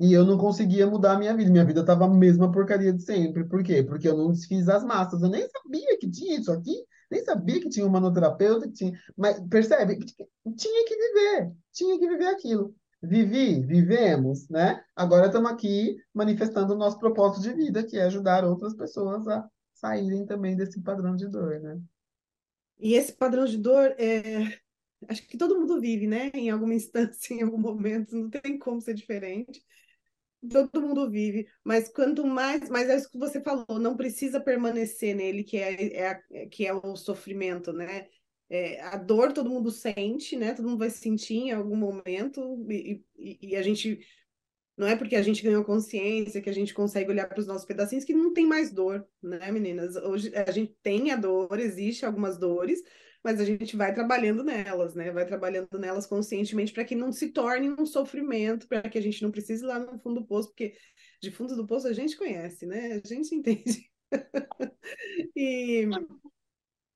[0.00, 1.50] e eu não conseguia mudar a minha vida.
[1.50, 3.44] Minha vida estava a mesma porcaria de sempre.
[3.44, 3.82] Por quê?
[3.82, 5.20] Porque eu não desfiz as massas.
[5.20, 6.74] Eu nem sabia que tinha isso aqui,
[7.10, 8.98] nem sabia que tinha um manoterapeuta, que tinha.
[9.14, 9.98] Mas percebe?
[10.56, 12.74] Tinha que viver, tinha que viver aquilo.
[13.02, 14.82] Vivi, vivemos, né?
[14.96, 19.46] Agora estamos aqui manifestando o nosso propósito de vida, que é ajudar outras pessoas a
[19.74, 21.78] saírem também desse padrão de dor, né?
[22.78, 24.58] E esse padrão de dor é,
[25.08, 26.30] acho que todo mundo vive, né?
[26.32, 29.62] Em alguma instância, em algum momento, não tem como ser diferente
[30.48, 35.14] todo mundo vive, mas quanto mais, mas é isso que você falou, não precisa permanecer
[35.14, 38.08] nele, que é, é que é o sofrimento, né?
[38.48, 40.54] É, a dor todo mundo sente, né?
[40.54, 44.00] Todo mundo vai sentir em algum momento, e, e, e, a gente
[44.76, 47.66] não é porque a gente ganhou consciência que a gente consegue olhar para os nossos
[47.66, 49.94] pedacinhos que não tem mais dor, né, meninas?
[49.96, 52.80] Hoje a gente tem a dor, existe algumas dores,
[53.22, 55.10] mas a gente vai trabalhando nelas, né?
[55.10, 59.22] Vai trabalhando nelas conscientemente para que não se torne um sofrimento, para que a gente
[59.22, 60.74] não precise ir lá no fundo do poço, porque
[61.20, 63.00] de fundo do poço a gente conhece, né?
[63.04, 63.90] A gente entende.
[65.36, 65.86] e,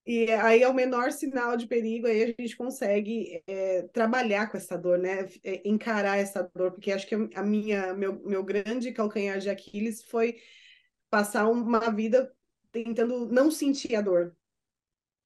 [0.07, 4.57] e aí é o menor sinal de perigo, aí a gente consegue é, trabalhar com
[4.57, 5.29] essa dor, né?
[5.43, 10.03] É, encarar essa dor, porque acho que a minha, meu, meu grande calcanhar de Aquiles
[10.03, 10.37] foi
[11.11, 12.35] passar uma vida
[12.73, 14.37] tentando não sentir a dor,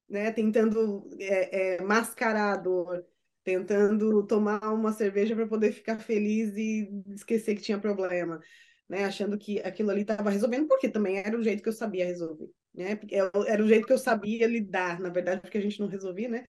[0.09, 0.31] né?
[0.31, 3.05] Tentando é, é, mascarar a dor,
[3.43, 8.39] tentando tomar uma cerveja para poder ficar feliz e esquecer que tinha problema,
[8.87, 9.05] né?
[9.05, 12.49] Achando que aquilo ali estava resolvendo, porque também era o jeito que eu sabia resolver,
[12.73, 12.99] né?
[13.47, 16.45] Era o jeito que eu sabia lidar, na verdade, porque a gente não resolvia, né?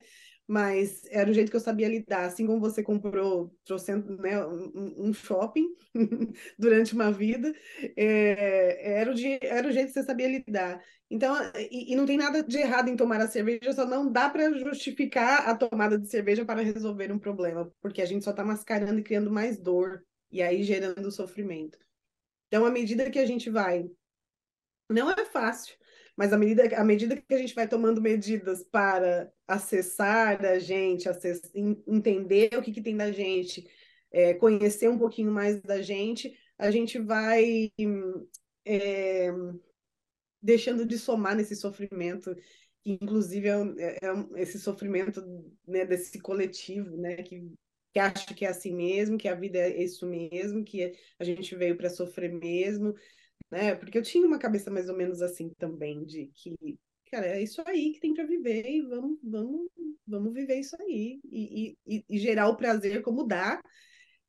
[0.51, 2.25] mas era o jeito que eu sabia lidar.
[2.25, 5.69] Assim como você comprou, trouxe né, um, um shopping
[6.59, 7.55] durante uma vida,
[7.97, 10.83] é, era, o era o jeito que você sabia lidar.
[11.11, 14.31] Então, e, e, não tem nada de errado em tomar a cerveja, só não dá
[14.31, 18.45] para justificar a tomada de cerveja para resolver um problema, porque a gente só está
[18.45, 21.77] mascarando e criando mais dor, e aí gerando sofrimento.
[22.47, 23.91] Então, à medida que a gente vai.
[24.89, 25.77] Não é fácil,
[26.17, 31.09] mas à medida, à medida que a gente vai tomando medidas para acessar a gente,
[31.09, 33.69] acess, entender o que, que tem da gente,
[34.13, 37.71] é, conhecer um pouquinho mais da gente, a gente vai
[38.65, 39.33] é,
[40.43, 42.35] deixando de somar nesse sofrimento,
[42.83, 45.23] que inclusive é, é, é esse sofrimento
[45.67, 47.51] né, desse coletivo, né, que,
[47.93, 51.55] que acha que é assim mesmo, que a vida é isso mesmo, que a gente
[51.55, 52.95] veio para sofrer mesmo,
[53.51, 53.75] né?
[53.75, 56.79] Porque eu tinha uma cabeça mais ou menos assim também, de que,
[57.11, 59.69] cara, é isso aí que tem para viver e vamos, vamos,
[60.07, 63.61] vamos viver isso aí e, e, e gerar o prazer como dá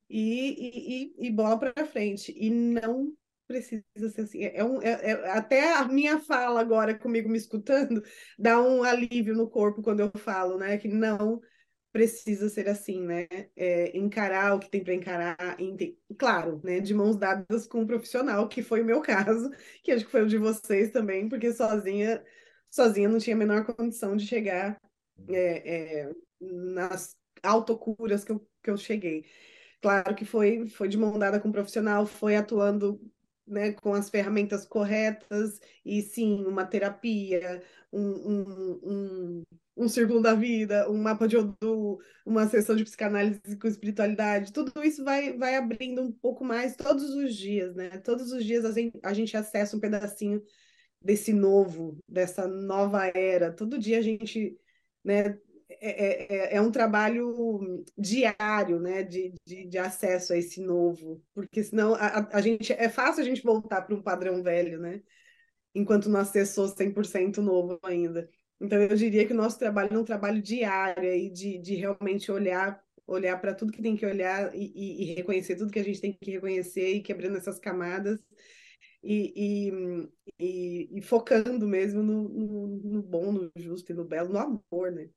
[0.10, 2.34] e, e, e bola para frente.
[2.36, 3.14] E não
[3.52, 4.44] precisa ser assim.
[4.44, 8.02] É um, é, é, até a minha fala agora comigo me escutando
[8.40, 10.78] dá um alívio no corpo quando eu falo, né?
[10.78, 11.42] Que não
[11.92, 13.28] precisa ser assim, né?
[13.56, 15.58] É, encarar o que tem para encarar,
[16.18, 16.80] claro, né?
[16.80, 19.50] De mãos dadas com um profissional, que foi o meu caso,
[19.84, 22.24] que acho que foi o de vocês também, porque sozinha,
[22.70, 24.80] sozinha não tinha a menor condição de chegar
[25.30, 29.26] é, é, nas autocuras que eu, que eu cheguei.
[29.82, 33.02] Claro que foi, foi de mão dada com um profissional, foi atuando
[33.52, 37.62] né, com as ferramentas corretas, e sim, uma terapia,
[37.92, 39.44] um, um, um,
[39.78, 44.84] um círculo da vida, um mapa de Odu, uma sessão de psicanálise com espiritualidade, tudo
[44.84, 47.90] isso vai, vai abrindo um pouco mais todos os dias, né?
[48.00, 50.42] Todos os dias a gente, a gente acessa um pedacinho
[51.02, 53.52] desse novo, dessa nova era.
[53.52, 54.58] Todo dia a gente,
[55.04, 55.38] né,
[55.82, 61.64] é, é, é, um trabalho diário, né, de, de, de, acesso a esse novo, porque
[61.64, 65.02] senão a, a gente é fácil a gente voltar para um padrão velho, né,
[65.74, 68.30] enquanto não acessou 100% novo ainda.
[68.60, 72.32] Então eu diria que o nosso trabalho é um trabalho diário e de, de realmente
[72.32, 75.84] olhar olhar para tudo que tem que olhar e, e, e, reconhecer tudo que a
[75.84, 78.20] gente tem que reconhecer e quebrando essas camadas
[79.04, 79.72] e,
[80.40, 84.92] e, e focando mesmo no, no, no, bom, no justo e no belo, no amor,
[84.92, 85.10] né?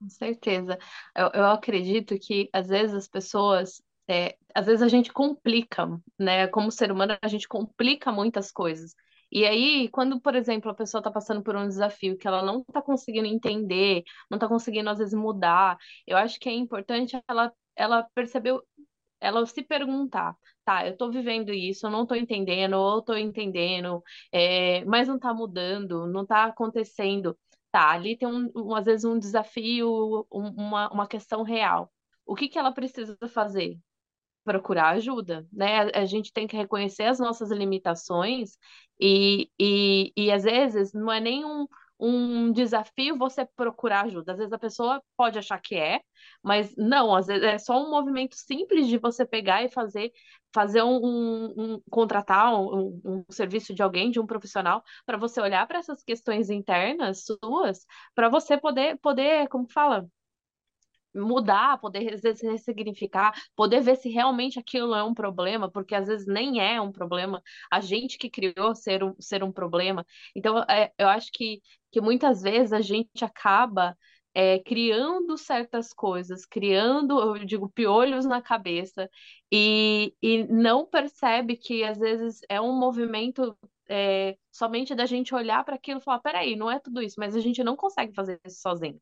[0.00, 0.78] Com certeza.
[1.16, 5.86] Eu, eu acredito que, às vezes, as pessoas é, às vezes a gente complica,
[6.18, 6.46] né?
[6.48, 8.94] Como ser humano, a gente complica muitas coisas.
[9.30, 12.60] E aí, quando, por exemplo, a pessoa está passando por um desafio que ela não
[12.60, 17.52] está conseguindo entender, não está conseguindo, às vezes, mudar, eu acho que é importante ela,
[17.76, 18.58] ela perceber,
[19.20, 20.34] ela se perguntar,
[20.64, 25.16] tá, eu estou vivendo isso, eu não estou entendendo, ou estou entendendo, é, mas não
[25.16, 27.38] está mudando, não está acontecendo.
[27.72, 31.92] Tá, ali tem, um, um, às vezes, um desafio, um, uma, uma questão real.
[32.26, 33.78] O que que ela precisa fazer?
[34.44, 35.90] procurar ajuda, né?
[35.94, 38.56] A, a gente tem que reconhecer as nossas limitações
[39.00, 41.44] e, e, e às vezes não é nem
[42.00, 44.32] um, desafio você procurar ajuda.
[44.32, 46.00] Às vezes a pessoa pode achar que é,
[46.42, 50.12] mas não, às vezes é só um movimento simples de você pegar e fazer
[50.52, 55.40] fazer um, um, um contratar um, um, serviço de alguém, de um profissional, para você
[55.40, 60.08] olhar para essas questões internas suas, para você poder poder, como fala,
[61.14, 66.06] mudar, poder às vezes ressignificar, poder ver se realmente aquilo é um problema, porque às
[66.06, 70.04] vezes nem é um problema, a gente que criou ser um, ser um problema.
[70.34, 73.96] Então, é, eu acho que, que muitas vezes a gente acaba
[74.34, 79.08] é, criando certas coisas, criando, eu digo, piolhos na cabeça,
[79.52, 83.56] e, e não percebe que às vezes é um movimento
[83.88, 87.34] é, somente da gente olhar para aquilo e falar: peraí, não é tudo isso, mas
[87.34, 89.00] a gente não consegue fazer isso sozinho.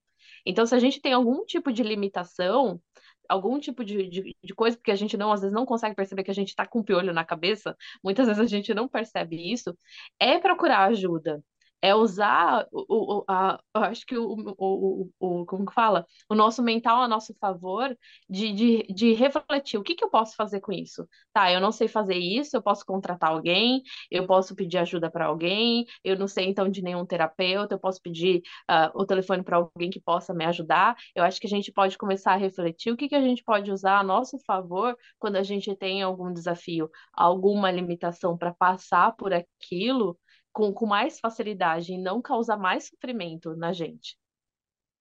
[0.48, 2.80] Então, se a gente tem algum tipo de limitação,
[3.28, 6.24] algum tipo de, de, de, coisa, porque a gente não, às vezes, não consegue perceber
[6.24, 9.52] que a gente está com o piolho na cabeça, muitas vezes a gente não percebe
[9.52, 9.76] isso,
[10.18, 11.44] é procurar ajuda
[11.80, 16.06] é usar o, o a, eu acho que o, o, o, como que fala?
[16.28, 17.96] O nosso mental a nosso favor
[18.28, 21.06] de, de, de refletir o que, que eu posso fazer com isso.
[21.32, 25.26] Tá, eu não sei fazer isso, eu posso contratar alguém, eu posso pedir ajuda para
[25.26, 29.56] alguém, eu não sei então de nenhum terapeuta, eu posso pedir uh, o telefone para
[29.56, 30.96] alguém que possa me ajudar.
[31.14, 33.70] Eu acho que a gente pode começar a refletir o que, que a gente pode
[33.70, 39.32] usar a nosso favor quando a gente tem algum desafio, alguma limitação para passar por
[39.32, 40.18] aquilo
[40.52, 44.16] com, com mais facilidade e não causar mais sofrimento na gente.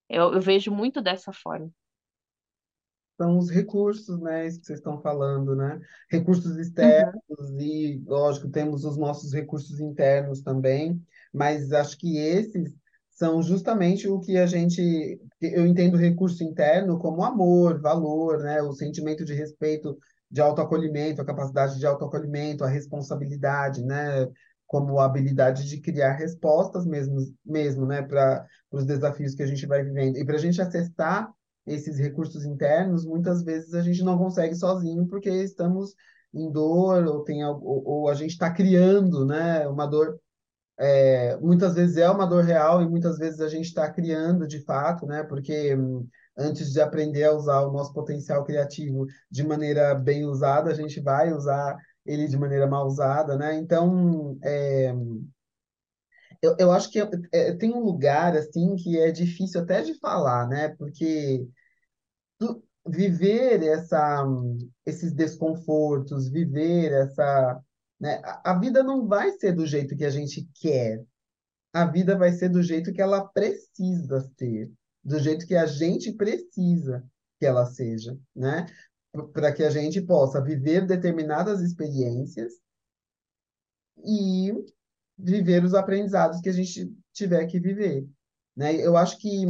[0.08, 1.70] Eu, eu vejo muito dessa forma.
[3.20, 5.80] São os recursos, né, isso que vocês estão falando, né?
[6.08, 7.60] Recursos externos uhum.
[7.60, 12.72] e, lógico, temos os nossos recursos internos também, mas acho que esses
[13.10, 18.72] são justamente o que a gente, eu entendo recurso interno como amor, valor, né, o
[18.72, 19.98] sentimento de respeito,
[20.30, 24.28] de autoacolhimento, a capacidade de autoacolhimento, a responsabilidade, né,
[24.68, 29.66] como a habilidade de criar respostas mesmo, mesmo né, para os desafios que a gente
[29.66, 30.18] vai vivendo.
[30.18, 31.32] E para a gente acessar
[31.66, 35.94] esses recursos internos, muitas vezes a gente não consegue sozinho, porque estamos
[36.34, 40.20] em dor, ou, tem, ou, ou a gente está criando né, uma dor.
[40.78, 44.60] É, muitas vezes é uma dor real e muitas vezes a gente está criando de
[44.64, 45.24] fato, né?
[45.24, 50.70] Porque hum, antes de aprender a usar o nosso potencial criativo de maneira bem usada,
[50.70, 51.76] a gente vai usar
[52.08, 53.54] ele de maneira mal usada, né?
[53.56, 54.92] Então, é,
[56.42, 56.98] eu, eu acho que
[57.32, 60.70] é, tem um lugar assim que é difícil até de falar, né?
[60.70, 61.46] Porque
[62.38, 64.24] tu, viver essa,
[64.86, 67.60] esses desconfortos, viver essa,
[68.00, 68.20] né?
[68.24, 71.04] A, a vida não vai ser do jeito que a gente quer.
[71.72, 74.72] A vida vai ser do jeito que ela precisa ser,
[75.04, 77.04] do jeito que a gente precisa
[77.38, 78.66] que ela seja, né?
[79.32, 82.52] Para que a gente possa viver determinadas experiências
[84.04, 84.52] e
[85.16, 88.06] viver os aprendizados que a gente tiver que viver.
[88.56, 88.74] Né?
[88.74, 89.44] Eu acho que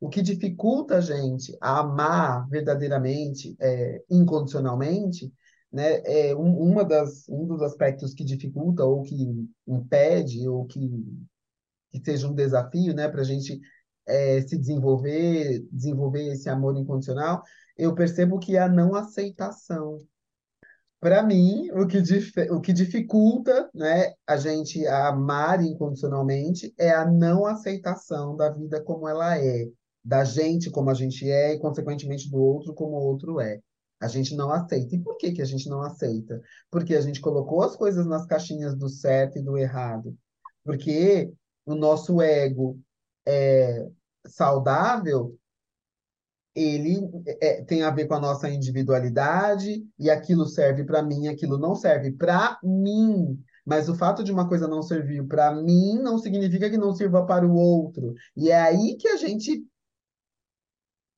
[0.00, 5.32] o que dificulta a gente a amar verdadeiramente, é, incondicionalmente,
[5.70, 10.90] né, é um, uma das, um dos aspectos que dificulta ou que impede ou que,
[11.92, 13.60] que seja um desafio né, para a gente
[14.06, 17.42] é, se desenvolver, desenvolver esse amor incondicional,
[17.78, 19.98] eu percebo que é a não aceitação.
[21.00, 21.98] Para mim, o que,
[22.50, 29.08] o que dificulta né, a gente amar incondicionalmente é a não aceitação da vida como
[29.08, 29.68] ela é,
[30.04, 33.60] da gente como a gente é e, consequentemente, do outro como o outro é.
[34.00, 34.96] A gente não aceita.
[34.96, 36.40] E por que, que a gente não aceita?
[36.70, 40.16] Porque a gente colocou as coisas nas caixinhas do certo e do errado.
[40.64, 41.32] Porque
[41.64, 42.78] o nosso ego
[43.26, 43.88] é
[44.26, 45.36] saudável
[46.58, 47.08] ele
[47.40, 51.74] é, tem a ver com a nossa individualidade e aquilo serve para mim, aquilo não
[51.74, 53.38] serve para mim.
[53.64, 57.24] Mas o fato de uma coisa não servir para mim não significa que não sirva
[57.24, 58.14] para o outro.
[58.36, 59.64] E é aí que a gente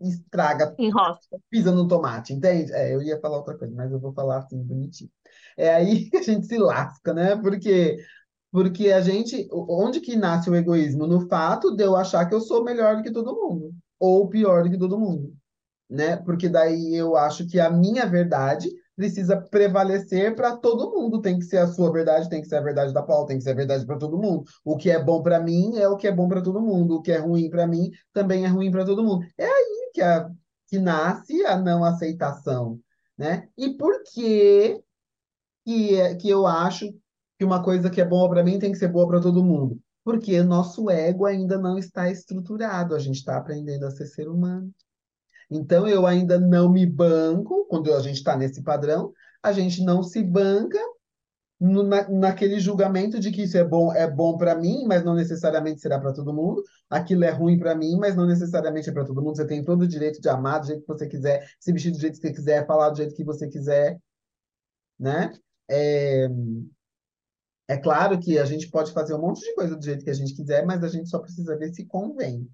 [0.00, 1.38] estraga, Enrosca.
[1.48, 2.72] pisa no tomate, entende?
[2.72, 5.10] É, eu ia falar outra coisa, mas eu vou falar assim bonitinho.
[5.56, 7.36] É aí que a gente se lasca, né?
[7.36, 7.98] Porque
[8.52, 11.06] porque a gente, onde que nasce o egoísmo?
[11.06, 14.64] No fato de eu achar que eu sou melhor do que todo mundo ou pior
[14.64, 15.32] do que todo mundo,
[15.88, 16.16] né?
[16.16, 21.20] Porque daí eu acho que a minha verdade precisa prevalecer para todo mundo.
[21.20, 23.44] Tem que ser a sua verdade, tem que ser a verdade da Paula, tem que
[23.44, 24.44] ser a verdade para todo mundo.
[24.64, 26.96] O que é bom para mim é o que é bom para todo mundo.
[26.96, 29.24] O que é ruim para mim também é ruim para todo mundo.
[29.38, 30.30] É aí que, a,
[30.68, 32.80] que nasce a não aceitação,
[33.16, 33.48] né?
[33.56, 34.82] E por que
[35.64, 36.92] que, é, que eu acho
[37.38, 39.80] que uma coisa que é boa para mim tem que ser boa para todo mundo?
[40.10, 44.68] Porque nosso ego ainda não está estruturado, a gente está aprendendo a ser ser humano.
[45.48, 50.02] Então, eu ainda não me banco, quando a gente está nesse padrão, a gente não
[50.02, 50.80] se banca
[51.60, 55.14] no, na, naquele julgamento de que isso é bom, é bom para mim, mas não
[55.14, 56.60] necessariamente será para todo mundo.
[56.90, 59.36] Aquilo é ruim para mim, mas não necessariamente é para todo mundo.
[59.36, 62.00] Você tem todo o direito de amar do jeito que você quiser, se vestir do
[62.00, 63.96] jeito que você quiser, falar do jeito que você quiser,
[64.98, 65.30] né?
[65.68, 66.28] É,
[67.70, 70.14] é claro que a gente pode fazer um monte de coisa do jeito que a
[70.14, 72.50] gente quiser, mas a gente só precisa ver se convém.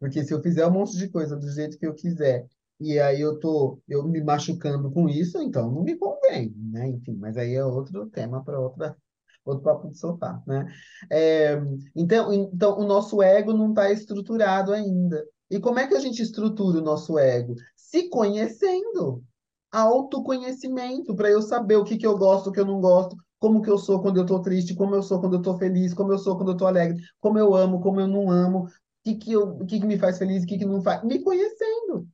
[0.00, 2.46] Porque se eu fizer um monte de coisa do jeito que eu quiser,
[2.80, 6.88] e aí eu tô eu me machucando com isso, então não me convém, né?
[6.88, 8.96] Enfim, mas aí é outro tema para outra
[9.44, 10.66] outro papo de sofá, né?
[11.12, 11.60] É,
[11.94, 15.22] então, então o nosso ego não está estruturado ainda.
[15.50, 17.54] E como é que a gente estrutura o nosso ego?
[17.76, 19.22] Se conhecendo,
[19.70, 23.60] autoconhecimento, para eu saber o que, que eu gosto, o que eu não gosto, como
[23.62, 26.12] que eu sou quando eu estou triste, como eu sou quando eu estou feliz, como
[26.12, 28.68] eu sou quando eu estou alegre, como eu amo, como eu não amo,
[29.04, 31.02] que, que, eu, que, que me faz feliz, o que, que não faz.
[31.04, 32.08] Me conhecendo.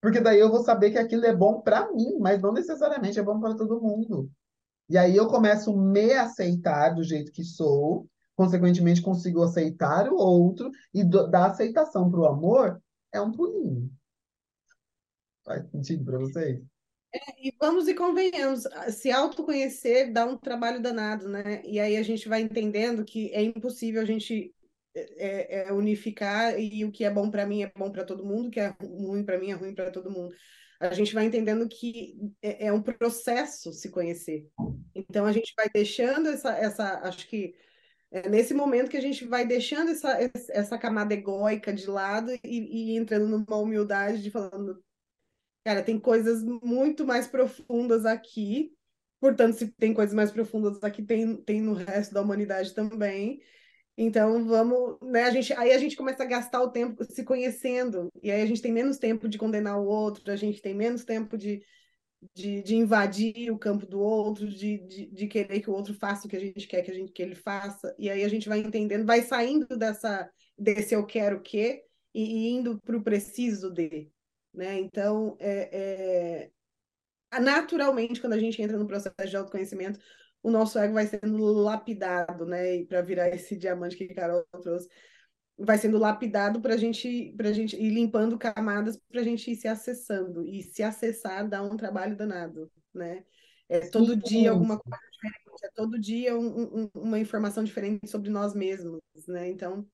[0.00, 3.22] Porque daí eu vou saber que aquilo é bom para mim, mas não necessariamente é
[3.22, 4.30] bom para todo mundo.
[4.88, 8.06] E aí eu começo a me aceitar do jeito que sou,
[8.36, 12.80] consequentemente consigo aceitar o outro, e do, da aceitação para o amor
[13.12, 13.90] é um pulinho.
[15.44, 16.62] Faz sentido para vocês?
[17.14, 21.62] É, e vamos e convenhamos, se autoconhecer dá um trabalho danado, né?
[21.64, 24.54] E aí a gente vai entendendo que é impossível a gente
[24.94, 28.48] é, é unificar e o que é bom para mim é bom para todo mundo,
[28.48, 30.34] o que é ruim para mim é ruim para todo mundo.
[30.78, 34.46] A gente vai entendendo que é, é, um processo se conhecer.
[34.94, 37.54] Então a gente vai deixando essa, essa acho que
[38.10, 40.18] é nesse momento que a gente vai deixando essa,
[40.50, 44.82] essa camada egóica de lado e, e entrando numa humildade de falando,
[45.66, 48.72] cara, tem coisas muito mais profundas aqui.
[49.18, 53.40] Portanto, se tem coisas mais profundas aqui, tem, tem no resto da humanidade também.
[53.98, 55.24] Então vamos, né?
[55.24, 58.46] A gente, aí a gente começa a gastar o tempo se conhecendo, e aí a
[58.46, 61.60] gente tem menos tempo de condenar o outro, a gente tem menos tempo de,
[62.34, 66.26] de, de invadir o campo do outro, de, de, de, querer que o outro faça
[66.26, 68.48] o que a gente quer que, a gente, que ele faça, e aí a gente
[68.48, 71.82] vai entendendo, vai saindo dessa, desse eu quero que
[72.14, 74.10] e, e indo para o preciso de.
[74.56, 74.80] Né?
[74.80, 76.50] Então, é,
[77.30, 80.00] é, naturalmente, quando a gente entra no processo de autoconhecimento,
[80.42, 82.76] o nosso ego vai sendo lapidado, né?
[82.76, 84.88] E para virar esse diamante que a Carol trouxe,
[85.58, 89.68] vai sendo lapidado para gente, a gente ir limpando camadas para a gente ir se
[89.68, 90.46] acessando.
[90.46, 93.24] E se acessar dá um trabalho danado, né?
[93.68, 94.20] É todo Sim.
[94.20, 99.00] dia alguma coisa diferente, é todo dia um, um, uma informação diferente sobre nós mesmos,
[99.26, 99.48] né?
[99.50, 99.86] Então,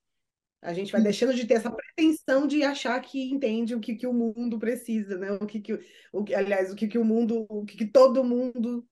[0.62, 4.06] a gente vai deixando de ter essa pretensão de achar que entende o que, que
[4.06, 5.32] o mundo precisa, né?
[5.32, 8.86] O que, que o, aliás, o que, que o mundo, o que, que todo mundo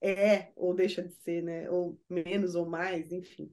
[0.00, 1.68] é ou deixa de ser, né?
[1.68, 3.52] Ou menos ou mais, enfim.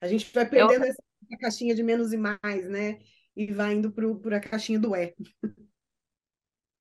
[0.00, 0.90] A gente vai perdendo Eu...
[0.90, 1.02] essa
[1.40, 2.98] caixinha de menos e mais, né?
[3.34, 5.14] E vai indo para a caixinha do é.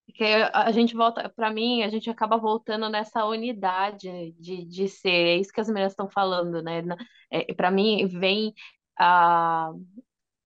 [0.05, 5.09] Porque a gente volta, para mim, a gente acaba voltando nessa unidade de, de ser,
[5.09, 6.81] é isso que as meninas estão falando, né?
[7.29, 8.53] É, para mim, vem
[8.97, 9.73] a.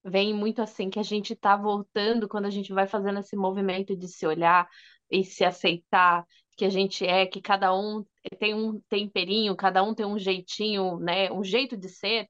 [0.03, 3.95] Vem muito assim que a gente está voltando quando a gente vai fazendo esse movimento
[3.95, 4.67] de se olhar
[5.11, 6.25] e se aceitar
[6.55, 8.05] que a gente é, que cada um
[8.37, 12.27] tem um temperinho, cada um tem um jeitinho, né, um jeito de ser,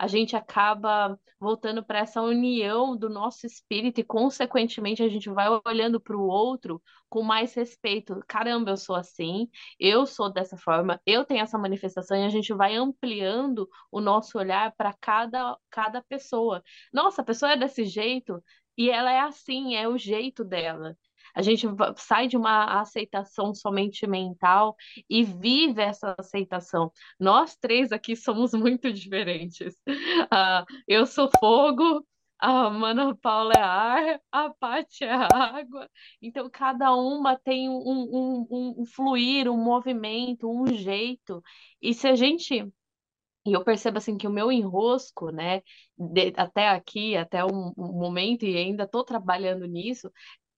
[0.00, 5.46] a gente acaba voltando para essa união do nosso espírito e, consequentemente, a gente vai
[5.66, 8.18] olhando para o outro com mais respeito.
[8.26, 12.54] Caramba, eu sou assim, eu sou dessa forma, eu tenho essa manifestação e a gente
[12.54, 16.62] vai ampliando o nosso olhar para cada, cada pessoa.
[16.90, 18.42] Nossa, a pessoa é desse jeito
[18.78, 20.96] e ela é assim, é o jeito dela.
[21.34, 21.66] A gente
[21.96, 24.76] sai de uma aceitação somente mental
[25.08, 26.92] e vive essa aceitação.
[27.18, 29.74] Nós três aqui somos muito diferentes.
[29.86, 32.06] Uh, eu sou fogo,
[32.38, 35.88] a Mana Paula é ar, a Paty é água.
[36.22, 41.42] Então, cada uma tem um, um, um, um fluir, um movimento, um jeito.
[41.82, 42.66] E se a gente
[43.46, 45.62] e eu percebo assim que o meu enrosco, né,
[45.96, 50.12] de, até aqui, até o, o momento, e ainda estou trabalhando nisso,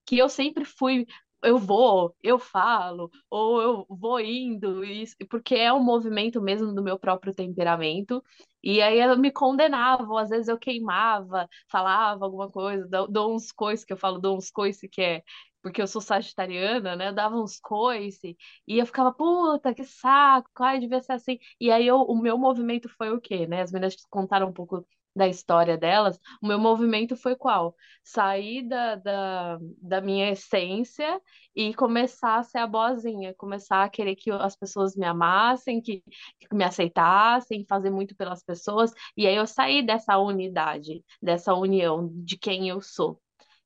[0.07, 1.07] que eu sempre fui
[1.45, 6.83] eu vou, eu falo, ou eu vou indo, isso, porque é um movimento mesmo do
[6.85, 8.23] meu próprio temperamento.
[8.63, 13.51] E aí eu me condenava, ou às vezes eu queimava, falava alguma coisa, dou, uns
[13.51, 15.23] coices que eu falo, dou uns coices que é
[15.63, 17.09] porque eu sou sagitariana, né?
[17.09, 18.37] Eu dava uns coice
[18.67, 21.39] e eu ficava, puta, que saco, ai, devia ser assim.
[21.61, 23.63] E aí eu, o meu movimento foi o quê, né?
[23.63, 24.85] As meninas contaram um pouco
[25.15, 27.75] da história delas, o meu movimento foi qual?
[28.03, 31.21] Sair da, da, da minha essência
[31.55, 36.03] e começar a ser a boazinha, começar a querer que as pessoas me amassem, que,
[36.41, 38.93] que me aceitassem, fazer muito pelas pessoas.
[39.17, 43.21] E aí eu saí dessa unidade, dessa união de quem eu sou.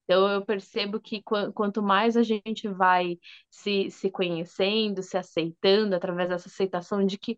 [0.05, 3.19] Então, eu percebo que qu quanto mais a gente vai
[3.51, 7.37] se, se conhecendo, se aceitando, através dessa aceitação de que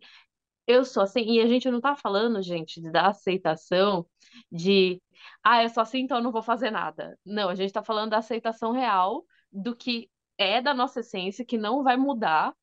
[0.68, 4.06] eu sou assim, e a gente não tá falando, gente, da aceitação
[4.52, 5.02] de,
[5.42, 7.18] ah, eu sou assim, então eu não vou fazer nada.
[7.24, 11.58] Não, a gente tá falando da aceitação real do que é da nossa essência, que
[11.58, 12.54] não vai mudar,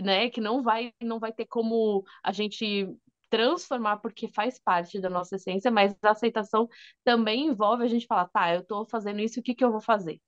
[0.00, 0.30] né?
[0.30, 2.86] Que não vai, não vai ter como a gente
[3.30, 6.68] transformar porque faz parte da nossa essência, mas a aceitação
[7.02, 9.80] também envolve a gente falar, tá, eu tô fazendo isso, o que que eu vou
[9.80, 10.20] fazer?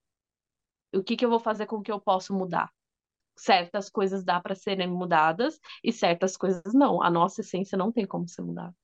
[0.93, 2.71] O que que eu vou fazer com que eu posso mudar?
[3.37, 7.03] Certas coisas dá para serem mudadas e certas coisas não.
[7.03, 8.75] A nossa essência não tem como ser mudada.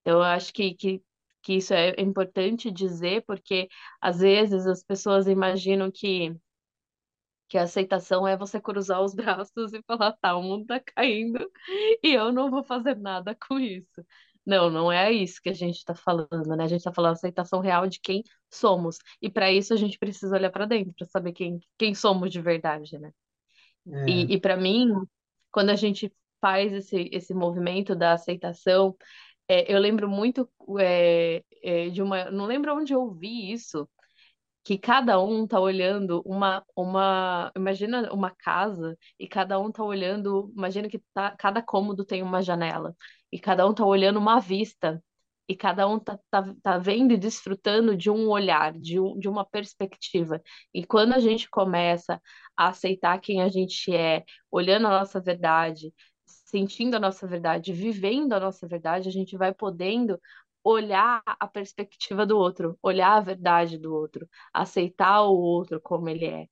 [0.00, 1.02] Então, eu acho que, que,
[1.42, 3.68] que isso é importante dizer, porque
[4.00, 6.34] às vezes as pessoas imaginam que
[7.48, 11.50] que a aceitação é você cruzar os braços e falar, tá, o mundo tá caindo
[12.02, 14.04] e eu não vou fazer nada com isso.
[14.46, 16.64] Não, não é isso que a gente está falando, né?
[16.64, 18.22] A gente está falando aceitação real de quem
[18.52, 18.98] somos.
[19.20, 22.40] E para isso a gente precisa olhar para dentro, para saber quem, quem somos de
[22.40, 23.10] verdade, né?
[23.92, 24.88] É, E, e para mim,
[25.50, 28.96] quando a gente faz esse, esse movimento da aceitação,
[29.48, 32.30] é, eu lembro muito é, é, de uma.
[32.30, 33.88] Não lembro onde eu ouvi isso,
[34.64, 40.50] que cada um tá olhando uma, uma, imagina uma casa e cada um tá olhando,
[40.56, 42.96] imagina que tá, cada cômodo tem uma janela
[43.30, 45.02] e cada um tá olhando uma vista
[45.46, 49.28] e cada um tá, tá, tá vendo e desfrutando de um olhar, de, um, de
[49.28, 50.40] uma perspectiva.
[50.72, 52.20] E quando a gente começa
[52.56, 55.92] a aceitar quem a gente é, olhando a nossa verdade,
[56.26, 60.18] sentindo a nossa verdade, vivendo a nossa verdade, a gente vai podendo
[60.64, 66.26] olhar a perspectiva do outro, olhar a verdade do outro, aceitar o outro como ele
[66.26, 66.48] é,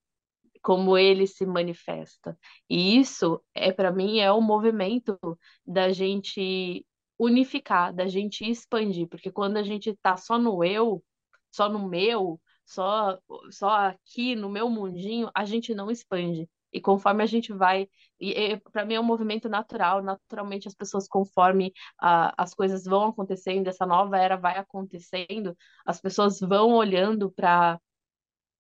[0.62, 2.38] como ele se manifesta.
[2.68, 5.18] E isso é para mim é o movimento
[5.66, 6.86] da gente
[7.18, 11.02] unificar, da gente expandir, porque quando a gente tá só no eu,
[11.50, 13.18] só no meu, só
[13.50, 16.48] só aqui no meu mundinho, a gente não expande.
[16.72, 17.88] E conforme a gente vai,
[18.20, 23.68] e, para mim é um movimento natural, naturalmente as pessoas, conforme as coisas vão acontecendo,
[23.68, 27.78] essa nova era vai acontecendo, as pessoas vão olhando para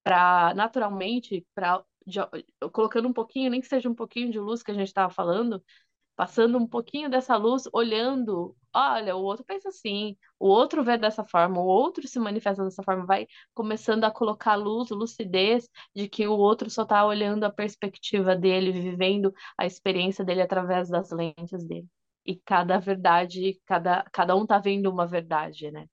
[0.04, 1.84] para naturalmente, para
[2.72, 5.62] colocando um pouquinho, nem que seja um pouquinho de luz que a gente estava falando,
[6.16, 11.24] passando um pouquinho dessa luz, olhando, olha, o outro pensa assim, o outro vê dessa
[11.24, 16.26] forma, o outro se manifesta dessa forma, vai começando a colocar luz, lucidez de que
[16.26, 21.64] o outro só está olhando a perspectiva dele, vivendo a experiência dele através das lentes
[21.66, 21.86] dele.
[22.24, 25.86] E cada verdade, cada, cada um tá vendo uma verdade, né?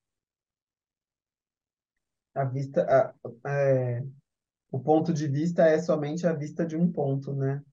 [2.36, 2.84] a vista,
[3.44, 4.04] a- é,
[4.72, 7.64] o ponto de vista é somente a vista de um ponto, né?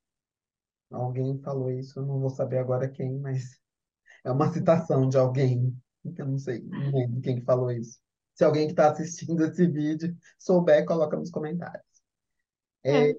[0.91, 3.59] Alguém falou isso, não vou saber agora quem, mas
[4.25, 5.77] é uma citação de alguém.
[6.17, 7.99] Eu não sei, não lembro quem que falou isso.
[8.35, 11.85] Se alguém que está assistindo esse vídeo souber, coloca nos comentários.
[12.85, 13.13] É.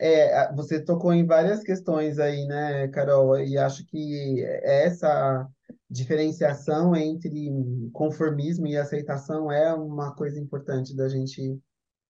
[0.00, 3.36] É, a- você tocou em várias questões aí, né, Carol?
[3.40, 5.48] E acho que essa
[5.90, 7.50] diferenciação entre
[7.92, 11.60] conformismo e aceitação é uma coisa importante da gente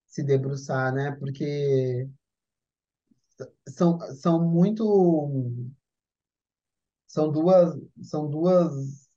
[0.07, 1.15] se debruçar, né?
[1.19, 2.09] Porque
[3.67, 5.51] são, são muito,
[7.07, 9.09] são duas, são duas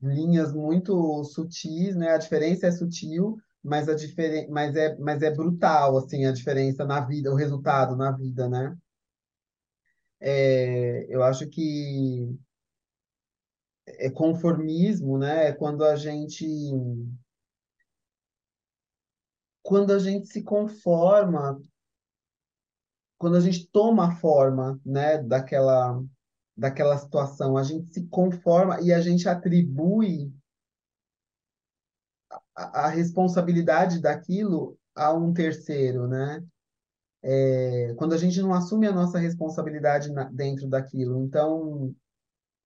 [0.00, 2.10] linhas muito sutis, né?
[2.10, 4.48] A diferença é sutil, mas a diferen...
[4.50, 8.76] mas é, mas é brutal, assim, a diferença na vida, o resultado na vida, né?
[10.20, 12.38] É, eu acho que
[13.86, 15.48] é conformismo, né?
[15.48, 16.46] É quando a gente
[19.62, 21.60] quando a gente se conforma,
[23.24, 25.98] quando a gente toma a forma, né, daquela
[26.54, 30.30] daquela situação, a gente se conforma e a gente atribui
[32.54, 36.44] a, a responsabilidade daquilo a um terceiro, né?
[37.22, 41.24] É, quando a gente não assume a nossa responsabilidade na, dentro daquilo.
[41.24, 41.94] Então,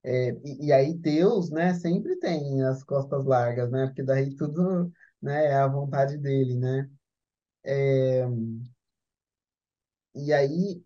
[0.03, 3.87] é, e, e, aí Deus, né, sempre tem as costas largas, né?
[3.87, 4.93] Porque daí tudo,
[5.23, 6.91] né, é a vontade dele, né?
[7.65, 8.27] É,
[10.19, 10.83] e aí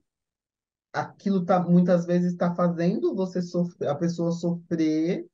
[0.92, 5.26] aquilo tá muitas vezes está fazendo você sofrer, a pessoa sofrer.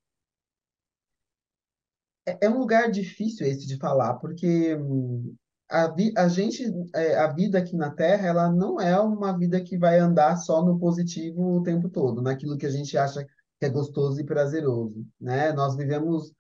[2.26, 4.76] É, é um lugar difícil esse de falar, porque
[5.68, 9.61] a, vi, a gente, é, a vida aqui na Terra, ela não é uma vida
[9.61, 13.66] que vai andar só no positivo o tempo todo, naquilo que a gente acha que
[13.66, 15.53] é gostoso e prazeroso, né?
[15.53, 16.32] Nós vivemos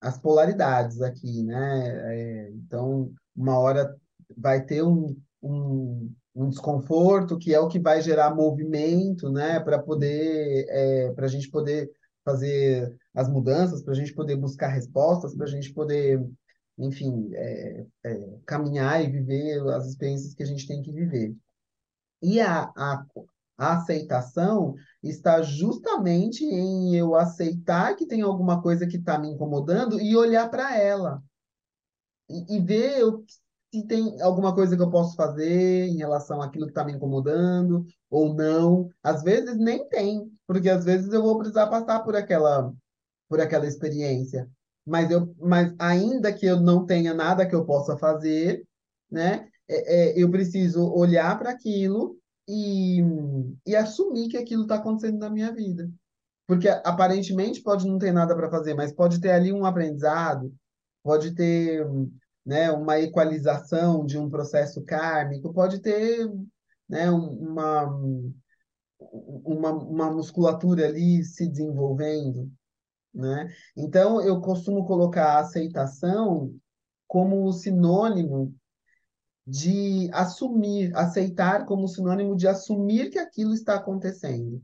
[0.00, 1.88] as polaridades aqui, né?
[2.16, 3.94] É, então, uma hora
[4.36, 9.60] vai ter um, um, um, desconforto que é o que vai gerar movimento, né?
[9.60, 11.90] Para poder, é, para a gente poder
[12.24, 16.24] fazer as mudanças, para a gente poder buscar respostas, para a gente poder,
[16.78, 21.34] enfim, é, é, caminhar e viver as experiências que a gente tem que viver.
[22.22, 23.04] E a, a,
[23.58, 30.00] a aceitação está justamente em eu aceitar que tem alguma coisa que está me incomodando
[30.00, 31.22] e olhar para ela.
[32.28, 33.04] E, e ver
[33.74, 37.84] se tem alguma coisa que eu posso fazer em relação àquilo que está me incomodando
[38.08, 38.88] ou não.
[39.02, 42.72] Às vezes nem tem, porque às vezes eu vou precisar passar por aquela,
[43.28, 44.48] por aquela experiência.
[44.86, 48.64] Mas, eu, mas ainda que eu não tenha nada que eu possa fazer,
[49.10, 52.16] né, é, é, eu preciso olhar para aquilo
[52.48, 53.00] e,
[53.66, 55.90] e assumir que aquilo está acontecendo na minha vida.
[56.46, 60.54] Porque aparentemente pode não ter nada para fazer, mas pode ter ali um aprendizado,
[61.02, 61.84] pode ter
[62.44, 66.30] né, uma equalização de um processo kármico, pode ter
[66.88, 67.86] né, uma,
[68.98, 72.50] uma, uma musculatura ali se desenvolvendo.
[73.14, 73.48] Né?
[73.76, 76.54] Então, eu costumo colocar a aceitação
[77.06, 78.54] como sinônimo
[79.46, 84.62] de assumir, aceitar como sinônimo de assumir que aquilo está acontecendo.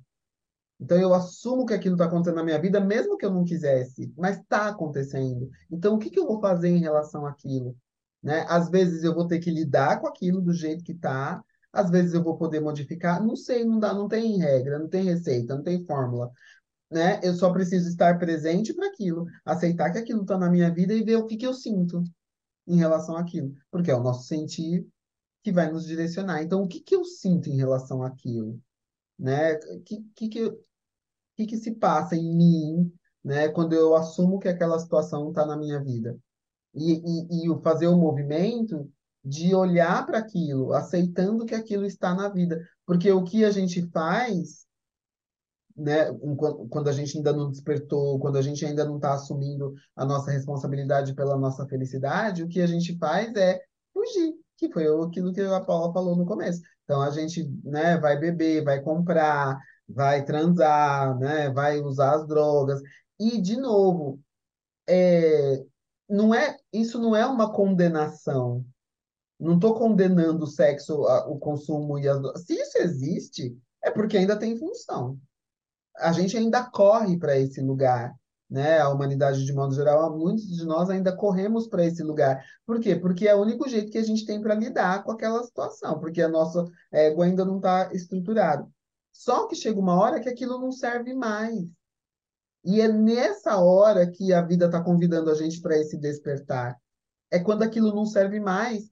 [0.81, 4.12] Então eu assumo que aquilo está acontecendo na minha vida, mesmo que eu não quisesse,
[4.16, 5.51] mas está acontecendo.
[5.70, 7.76] Então o que, que eu vou fazer em relação àquilo?
[8.22, 8.47] Né?
[8.49, 12.14] Às vezes eu vou ter que lidar com aquilo do jeito que está, às vezes
[12.14, 15.62] eu vou poder modificar, não sei, não dá, não tem regra, não tem receita, não
[15.62, 16.31] tem fórmula.
[16.91, 17.20] Né?
[17.22, 21.05] Eu só preciso estar presente para aquilo, aceitar que aquilo está na minha vida e
[21.05, 22.03] ver o que, que eu sinto
[22.66, 24.87] em relação àquilo, porque é o nosso sentir
[25.43, 26.43] que vai nos direcionar.
[26.43, 28.61] Então, o que, que eu sinto em relação àquilo?
[29.18, 29.55] Né?
[29.85, 30.59] Que, que, que,
[31.41, 32.93] que, que se passa em mim
[33.24, 36.18] né, quando eu assumo que aquela situação está na minha vida?
[36.74, 38.88] E, e, e fazer o movimento
[39.24, 42.61] de olhar para aquilo, aceitando que aquilo está na vida.
[42.86, 44.66] Porque o que a gente faz
[45.76, 46.07] né,
[46.68, 50.30] quando a gente ainda não despertou, quando a gente ainda não está assumindo a nossa
[50.30, 53.61] responsabilidade pela nossa felicidade, o que a gente faz é
[53.93, 56.61] fugir, que foi aquilo que a Paula falou no começo.
[56.84, 59.59] Então a gente né, vai beber, vai comprar,
[59.93, 62.80] vai transar, né, vai usar as drogas.
[63.18, 64.20] E, de novo,
[64.88, 65.64] é,
[66.09, 68.64] não é, isso não é uma condenação.
[69.38, 72.45] Não estou condenando o sexo, o consumo e as drogas.
[72.45, 75.18] Se isso existe, é porque ainda tem função
[76.01, 78.14] a gente ainda corre para esse lugar,
[78.49, 78.80] né?
[78.80, 82.45] A humanidade, de modo geral, muitos de nós ainda corremos para esse lugar.
[82.66, 82.97] Por quê?
[82.97, 86.22] Porque é o único jeito que a gente tem para lidar com aquela situação, porque
[86.22, 88.70] a nossa ego ainda não está estruturado.
[89.21, 91.68] Só que chega uma hora que aquilo não serve mais.
[92.64, 96.75] E é nessa hora que a vida está convidando a gente para esse despertar.
[97.31, 98.91] É quando aquilo não serve mais.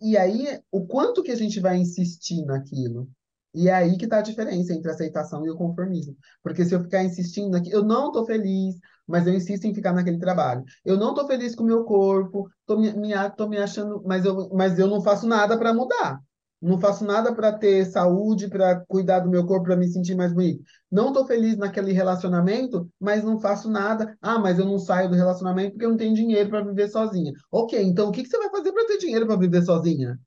[0.00, 3.10] E aí, o quanto que a gente vai insistir naquilo?
[3.52, 6.16] E é aí que está a diferença entre a aceitação e o conformismo.
[6.40, 9.92] Porque se eu ficar insistindo aqui, eu não estou feliz, mas eu insisto em ficar
[9.92, 10.62] naquele trabalho.
[10.84, 14.24] Eu não estou feliz com o meu corpo, estou me, me, tô me achando, mas
[14.24, 16.22] eu, mas eu não faço nada para mudar.
[16.60, 20.32] Não faço nada para ter saúde, para cuidar do meu corpo, para me sentir mais
[20.32, 20.62] bonito.
[20.90, 24.16] Não estou feliz naquele relacionamento, mas não faço nada.
[24.20, 27.32] Ah, mas eu não saio do relacionamento porque eu não tenho dinheiro para viver sozinha.
[27.50, 30.20] Ok, então o que, que você vai fazer para ter dinheiro para viver sozinha?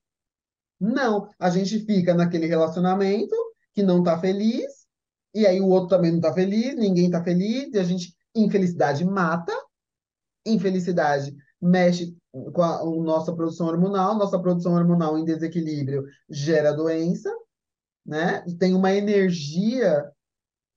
[0.80, 3.34] Não, a gente fica naquele relacionamento
[3.72, 4.84] que não está feliz,
[5.32, 9.04] e aí o outro também não está feliz, ninguém está feliz, e a gente, infelicidade
[9.04, 9.52] mata,
[10.44, 12.16] infelicidade mexe
[12.52, 17.32] com a, a nossa produção hormonal, nossa produção hormonal em desequilíbrio gera doença,
[18.04, 18.44] né?
[18.58, 20.10] Tem uma energia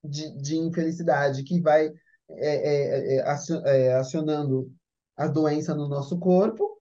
[0.03, 1.91] de, de infelicidade que vai
[2.29, 4.71] é, é, é, é acionando
[5.15, 6.77] a doença no nosso corpo,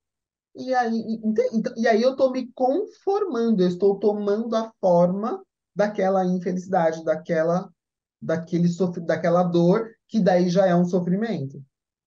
[0.54, 5.42] e aí, então, e aí eu estou me conformando, eu estou tomando a forma
[5.74, 7.70] daquela infelicidade, daquela,
[8.20, 11.62] daquele sofr daquela dor, que daí já é um sofrimento.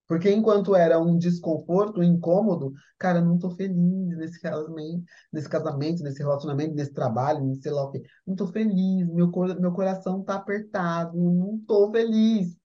[0.10, 5.48] Porque enquanto era um desconforto, um incômodo, cara, eu não estou feliz nesse casamento, nesse
[5.48, 8.02] casamento, nesse relacionamento, nesse trabalho, sei lá o quê.
[8.26, 12.58] Não estou feliz, meu, cor meu coração está apertado, não estou feliz.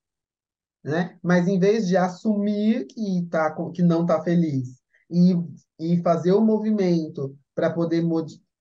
[0.82, 1.18] Né?
[1.22, 4.80] Mas em vez de assumir que, tá, que não está feliz
[5.10, 5.34] e,
[5.78, 8.02] e fazer o movimento para poder,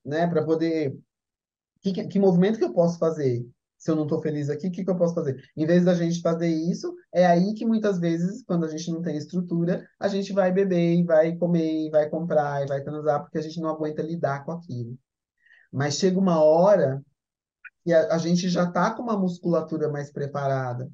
[0.03, 0.93] né, para poder
[1.81, 3.45] que, que movimento que eu posso fazer?
[3.83, 5.43] Se eu não estou feliz aqui, o que, que eu posso fazer?
[5.57, 9.01] Em vez da gente fazer isso, é aí que muitas vezes, quando a gente não
[9.01, 13.41] tem estrutura, a gente vai beber, vai comer, vai comprar, e vai transar, porque a
[13.41, 14.97] gente não aguenta lidar com aquilo.
[15.69, 17.03] Mas chega uma hora
[17.83, 20.89] que a, a gente já está com uma musculatura mais preparada.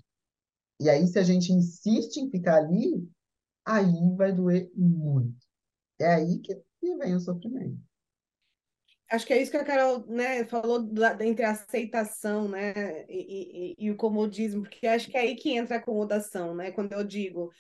[0.79, 3.07] E aí, se a gente insiste em ficar ali,
[3.63, 5.45] aí vai doer muito.
[5.99, 7.88] É aí que vem o sofrimento.
[9.11, 13.75] Acho que é isso que a Carol né, falou da, entre a aceitação né, e,
[13.79, 16.71] e, e, o comodismo, porque acho que é aí que entra a acomodação, né?
[16.71, 17.51] Quando eu digo,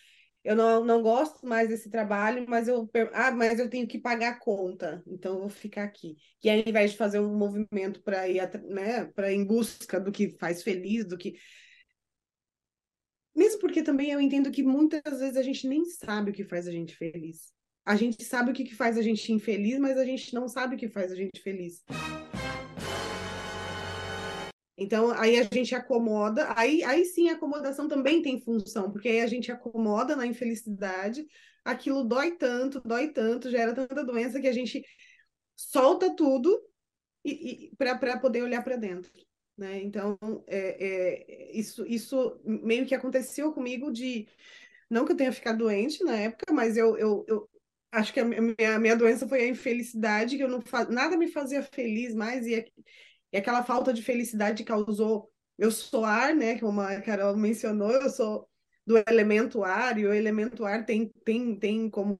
[0.43, 4.29] eu não, não gosto mais desse trabalho, mas eu, ah, mas eu tenho que pagar
[4.29, 6.17] a conta, então eu vou ficar aqui.
[6.43, 10.11] E aí, ao invés de fazer um movimento para ir, né, para em busca do
[10.11, 11.35] que faz feliz, do que.
[13.35, 16.67] Mesmo porque também eu entendo que muitas vezes a gente nem sabe o que faz
[16.67, 17.53] a gente feliz.
[17.85, 20.75] A gente sabe o que, que faz a gente infeliz, mas a gente não sabe
[20.75, 21.83] o que faz a gente feliz.
[24.77, 29.19] Então, aí a gente acomoda, aí, aí sim a acomodação também tem função, porque aí
[29.19, 31.25] a gente acomoda na infelicidade,
[31.65, 34.81] aquilo dói tanto, dói tanto, gera tanta doença que a gente
[35.57, 36.57] solta tudo
[37.25, 39.11] e, e para poder olhar para dentro.
[39.57, 39.81] Né?
[39.83, 40.17] Então,
[40.47, 44.25] é, é, isso, isso meio que aconteceu comigo de.
[44.89, 47.49] Não que eu tenha ficado doente na época, mas eu, eu, eu,
[47.91, 51.27] acho que a minha, a minha doença foi a infelicidade, que eu não nada me
[51.27, 52.65] fazia feliz mais, e,
[53.31, 58.09] e aquela falta de felicidade causou eu sou ar, né, como a Carol mencionou, eu
[58.09, 58.49] sou
[58.87, 62.17] do elemento ar, e o elemento ar tem, tem, tem como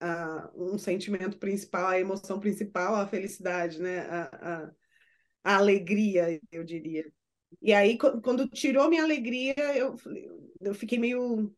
[0.00, 4.72] uh, um sentimento principal, a emoção principal, a felicidade, né, a, a,
[5.42, 7.12] a alegria, eu diria.
[7.60, 9.96] E aí, quando tirou minha alegria, eu,
[10.60, 11.52] eu fiquei meio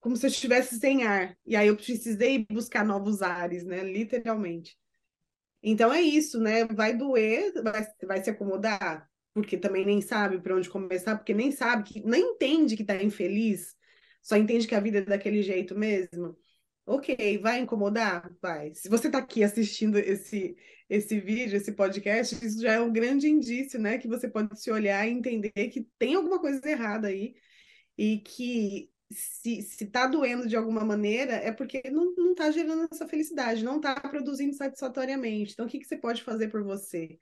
[0.00, 1.36] como se eu estivesse sem ar.
[1.46, 3.82] E aí eu precisei buscar novos ares, né?
[3.84, 4.76] Literalmente.
[5.62, 6.64] Então é isso, né?
[6.66, 11.52] Vai doer, vai, vai se acomodar, porque também nem sabe para onde começar, porque nem
[11.52, 13.76] sabe, que, nem entende que está infeliz,
[14.22, 16.36] só entende que a vida é daquele jeito mesmo.
[16.86, 18.34] Ok, vai incomodar?
[18.42, 18.74] Vai.
[18.74, 20.56] Se você está aqui assistindo esse,
[20.88, 23.98] esse vídeo, esse podcast, isso já é um grande indício, né?
[23.98, 27.34] Que você pode se olhar e entender que tem alguma coisa errada aí
[27.96, 32.88] e que se, se tá doendo de alguma maneira, é porque não, não tá gerando
[32.90, 35.52] essa felicidade, não tá produzindo satisfatoriamente.
[35.52, 37.18] Então, o que, que você pode fazer por você?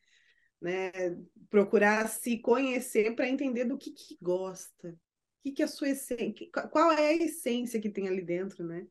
[0.60, 0.90] Né?
[1.48, 4.90] Procurar se conhecer para entender do que, que gosta.
[4.90, 4.96] O
[5.44, 8.86] que, que é a sua essência, qual é a essência que tem ali dentro, né?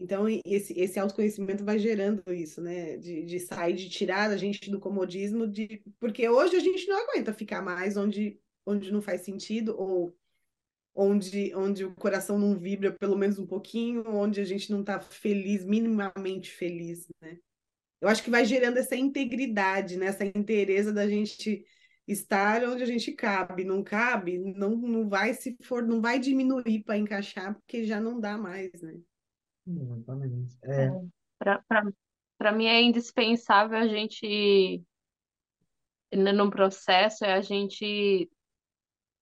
[0.00, 2.96] Então, esse, esse autoconhecimento vai gerando isso, né?
[2.96, 5.80] De, de sair, de tirar a gente do comodismo, de...
[6.00, 10.16] porque hoje a gente não aguenta ficar mais onde, onde não faz sentido, ou
[10.94, 15.00] onde, onde o coração não vibra pelo menos um pouquinho, onde a gente não está
[15.00, 17.38] feliz, minimamente feliz, né?
[18.00, 20.06] Eu acho que vai gerando essa integridade, né?
[20.06, 21.64] essa inteireza da gente
[22.06, 23.64] estar onde a gente cabe.
[23.64, 28.20] Não cabe, não, não vai se for, não vai diminuir para encaixar, porque já não
[28.20, 29.00] dá mais, né?
[29.66, 30.58] Exatamente.
[30.64, 30.84] É.
[30.84, 31.60] é
[32.36, 34.82] Para mim é indispensável a gente,
[36.12, 38.30] no processo, é a gente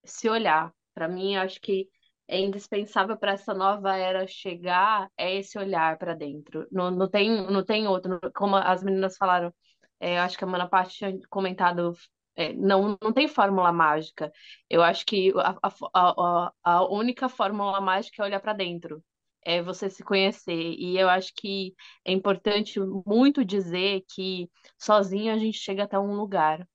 [0.04, 1.88] se olhar, para mim, acho que
[2.28, 6.66] é indispensável para essa nova era chegar é esse olhar para dentro.
[6.70, 8.18] Não, não tem, não tem outro.
[8.34, 9.52] Como as meninas falaram,
[10.00, 11.92] é, acho que a Mana Parte tinha comentado,
[12.36, 14.32] é, não, não tem fórmula mágica.
[14.68, 15.58] Eu acho que a,
[15.94, 19.02] a, a única fórmula mágica é olhar para dentro.
[19.44, 20.52] É você se conhecer.
[20.78, 21.74] E eu acho que
[22.04, 26.66] é importante muito dizer que sozinho a gente chega até um lugar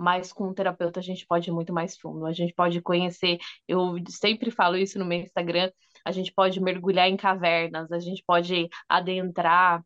[0.00, 2.26] mas com um terapeuta a gente pode ir muito mais fundo.
[2.26, 3.38] A gente pode conhecer,
[3.68, 5.70] eu sempre falo isso no meu Instagram,
[6.04, 9.84] a gente pode mergulhar em cavernas, a gente pode adentrar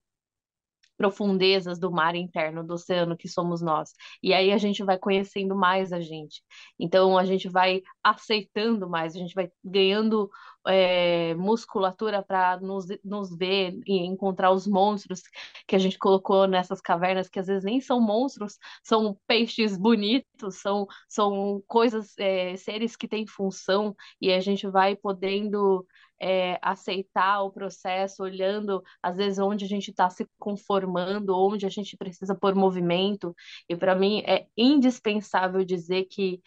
[0.96, 3.92] profundezas do mar interno, do oceano que somos nós.
[4.22, 6.42] E aí a gente vai conhecendo mais a gente.
[6.78, 10.30] Então a gente vai aceitando mais, a gente vai ganhando
[10.66, 15.22] é, musculatura para nos, nos ver e encontrar os monstros
[15.66, 20.60] que a gente colocou nessas cavernas, que às vezes nem são monstros, são peixes bonitos,
[20.60, 25.86] são, são coisas, é, seres que têm função, e a gente vai podendo
[26.24, 31.68] é, aceitar o processo, olhando às vezes onde a gente está se conformando, onde a
[31.68, 33.36] gente precisa pôr movimento.
[33.68, 36.40] E para mim é indispensável dizer que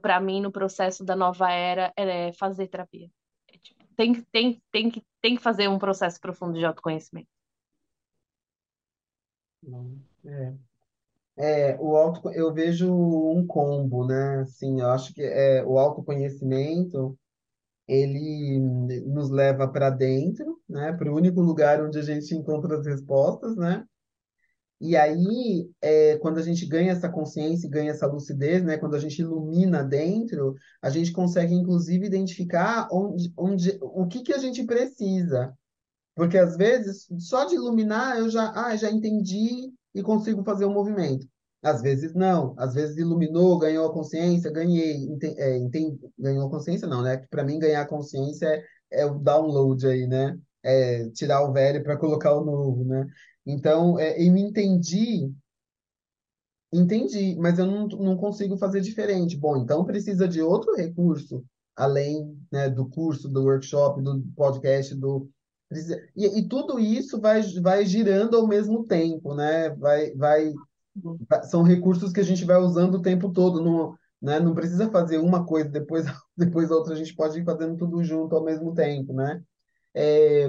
[0.00, 3.08] para mim no processo da nova era é fazer terapia.
[3.48, 7.28] É, tipo, tem, tem, tem, que, tem que fazer um processo profundo de autoconhecimento.
[10.24, 10.54] É.
[11.36, 14.40] É, o auto, eu vejo um combo, né?
[14.40, 17.16] Assim, eu acho que é, o autoconhecimento
[17.92, 18.58] ele
[19.06, 23.56] nos leva para dentro, né, para o único lugar onde a gente encontra as respostas,
[23.56, 23.84] né?
[24.80, 28.96] E aí, é, quando a gente ganha essa consciência e ganha essa lucidez, né, quando
[28.96, 34.38] a gente ilumina dentro, a gente consegue, inclusive, identificar onde, onde, o que, que a
[34.38, 35.56] gente precisa.
[36.16, 40.68] Porque, às vezes, só de iluminar, eu já, ah, já entendi e consigo fazer o
[40.68, 41.28] um movimento.
[41.62, 42.54] Às vezes, não.
[42.58, 45.08] Às vezes, iluminou, ganhou a consciência, ganhei.
[45.36, 45.58] É,
[46.18, 47.18] ganhou a consciência, não, né?
[47.30, 50.38] Para mim, ganhar a consciência é, é o download aí, né?
[50.62, 53.06] É tirar o velho para colocar o novo, né?
[53.46, 55.32] Então, é, eu entendi,
[56.72, 59.36] entendi, mas eu não, não consigo fazer diferente.
[59.36, 61.44] Bom, então precisa de outro recurso,
[61.76, 65.28] além, né, do curso, do workshop, do podcast, do...
[66.14, 69.70] E, e tudo isso vai, vai girando ao mesmo tempo, né?
[69.70, 70.52] Vai, vai,
[71.44, 74.38] são recursos que a gente vai usando o tempo todo, não, né?
[74.40, 76.04] Não precisa fazer uma coisa, depois,
[76.36, 79.42] depois outra, a gente pode ir fazendo tudo junto ao mesmo tempo, né?
[79.94, 80.48] É,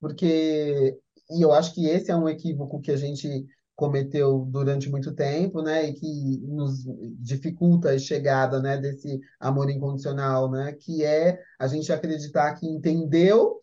[0.00, 0.98] porque
[1.30, 3.46] e eu acho que esse é um equívoco que a gente
[3.76, 6.84] cometeu durante muito tempo, né, e que nos
[7.20, 13.60] dificulta a chegada, né, desse amor incondicional, né, que é a gente acreditar que entendeu,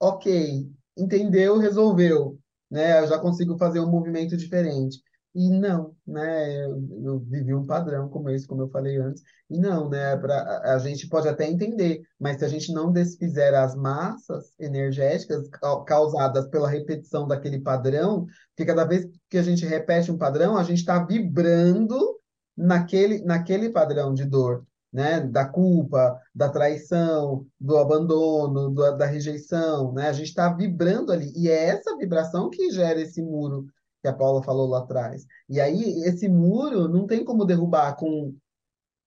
[0.00, 2.38] ok, entendeu, resolveu,
[2.70, 5.02] né, eu já consigo fazer um movimento diferente.
[5.34, 6.64] E não, né?
[6.64, 9.22] Eu, vivi um padrão como esse, como eu falei antes.
[9.50, 10.16] E não, né?
[10.16, 14.52] Pra, a, a gente pode até entender, mas se a gente não desfizer as massas
[14.58, 15.48] energéticas
[15.86, 20.64] causadas pela repetição daquele padrão, porque cada vez que a gente repete um padrão, a
[20.64, 22.18] gente está vibrando
[22.56, 24.64] naquele, naquele padrão de dor.
[24.90, 30.08] Né, da culpa, da traição, do abandono, do, da rejeição, né?
[30.08, 33.66] A gente está vibrando ali e é essa vibração que gera esse muro
[34.02, 35.26] que a Paula falou lá atrás.
[35.48, 38.34] E aí, esse muro não tem como derrubar com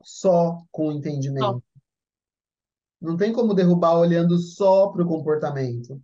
[0.04, 1.64] só com entendimento.
[3.02, 6.02] Não tem como derrubar olhando só para o comportamento.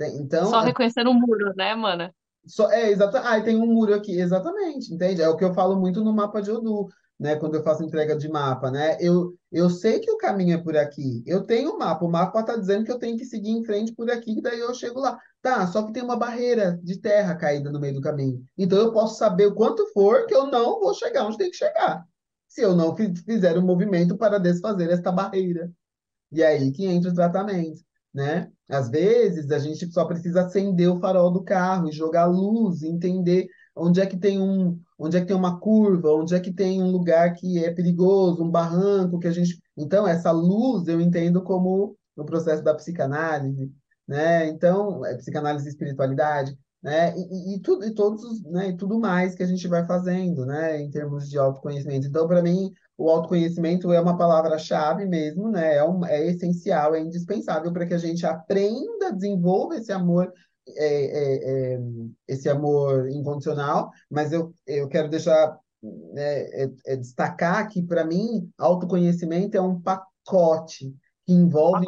[0.00, 2.14] Então, só reconhecendo o muro, né, mana?
[2.46, 3.28] Só, é, exatamente.
[3.28, 5.22] Ah, tem um muro aqui, exatamente, entende?
[5.22, 6.88] É o que eu falo muito no mapa de Odu
[7.18, 8.96] né, quando eu faço entrega de mapa, né?
[9.00, 11.22] Eu, eu sei que o caminho é por aqui.
[11.26, 13.92] Eu tenho o mapa, o mapa está dizendo que eu tenho que seguir em frente
[13.92, 15.18] por aqui, que daí eu chego lá.
[15.42, 18.44] Tá, só que tem uma barreira de terra caída no meio do caminho.
[18.56, 21.56] Então eu posso saber o quanto for que eu não vou chegar onde tem que
[21.56, 22.04] chegar.
[22.46, 25.70] Se eu não fizer um movimento para desfazer esta barreira.
[26.30, 27.80] E aí que entra o tratamento,
[28.14, 28.50] né?
[28.68, 33.48] Às vezes a gente só precisa acender o farol do carro e jogar luz, entender
[33.74, 36.82] onde é que tem um, onde é que tem uma curva, onde é que tem
[36.82, 39.60] um lugar que é perigoso, um barranco que a gente.
[39.76, 43.72] Então, essa luz eu entendo como o processo da psicanálise,
[44.06, 44.48] né?
[44.48, 47.14] Então, é psicanálise e espiritualidade, né?
[47.16, 48.70] E, e, tudo, e todos, né?
[48.70, 50.80] E tudo mais que a gente vai fazendo, né?
[50.80, 52.08] Em termos de autoconhecimento.
[52.08, 55.76] Então, para mim, o autoconhecimento é uma palavra-chave mesmo, né?
[55.76, 60.32] É, um, é essencial, é indispensável para que a gente aprenda, desenvolva esse amor
[60.76, 61.80] é, é, é,
[62.26, 68.50] esse amor incondicional, mas eu, eu quero deixar né, é, é destacar que, para mim,
[68.58, 70.94] autoconhecimento é um pacote
[71.24, 71.86] que envolve,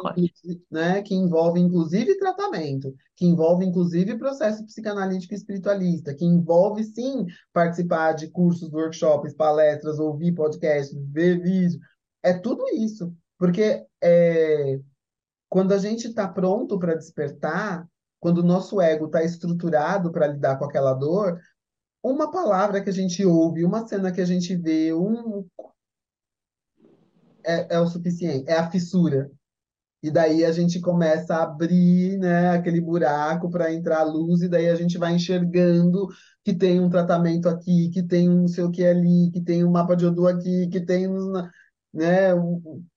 [0.69, 7.25] né, que envolve inclusive tratamento, que envolve inclusive processo psicanalítico e espiritualista, que envolve sim
[7.51, 11.79] participar de cursos, workshops, palestras, ouvir podcasts, ver vídeo,
[12.21, 14.79] é tudo isso, porque é,
[15.49, 17.85] quando a gente está pronto para despertar,
[18.21, 21.41] quando o nosso ego está estruturado para lidar com aquela dor,
[22.03, 25.45] uma palavra que a gente ouve, uma cena que a gente vê, um
[27.43, 29.29] é, é o suficiente, é a fissura.
[30.03, 34.49] E daí a gente começa a abrir, né, aquele buraco para entrar a luz, e
[34.49, 36.07] daí a gente vai enxergando
[36.43, 39.63] que tem um tratamento aqui, que tem um não sei o que ali, que tem
[39.63, 41.07] um mapa de Odu aqui, que tem
[41.93, 42.31] né,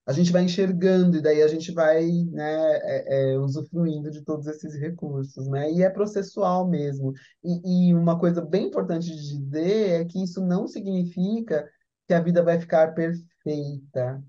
[0.07, 4.47] a gente vai enxergando e daí a gente vai né, é, é, usufruindo de todos
[4.47, 5.71] esses recursos, né?
[5.73, 7.13] E é processual mesmo.
[7.43, 11.69] E, e, uma coisa bem importante de dizer é que isso não significa
[12.07, 14.23] que a vida vai ficar perfeita,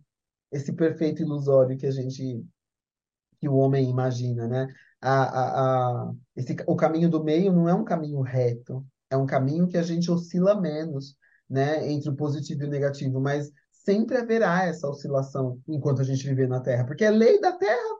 [0.51, 2.43] esse perfeito ilusório que a gente,
[3.39, 4.67] que o homem imagina, né?
[5.01, 9.25] A, a, a, esse, o caminho do meio não é um caminho reto, é um
[9.25, 11.15] caminho que a gente oscila menos,
[11.47, 13.51] né, entre o positivo e o negativo, mas
[13.85, 17.99] sempre haverá essa oscilação enquanto a gente viver na Terra, porque é lei da Terra,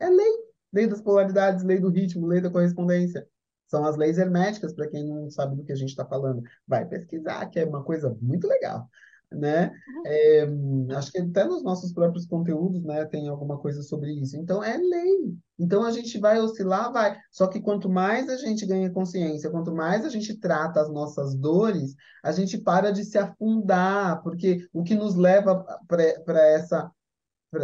[0.00, 0.32] é lei,
[0.72, 3.26] lei das polaridades, lei do ritmo, lei da correspondência.
[3.68, 6.42] São as leis herméticas, para quem não sabe do que a gente está falando.
[6.66, 8.88] Vai pesquisar, que é uma coisa muito legal
[9.30, 9.70] né?
[10.06, 10.48] É,
[10.96, 14.36] acho que até nos nossos próprios conteúdos, né, tem alguma coisa sobre isso.
[14.36, 15.36] Então é lei.
[15.58, 17.16] Então a gente vai oscilar, vai.
[17.30, 21.34] Só que quanto mais a gente ganha consciência, quanto mais a gente trata as nossas
[21.34, 26.90] dores, a gente para de se afundar, porque o que nos leva para essa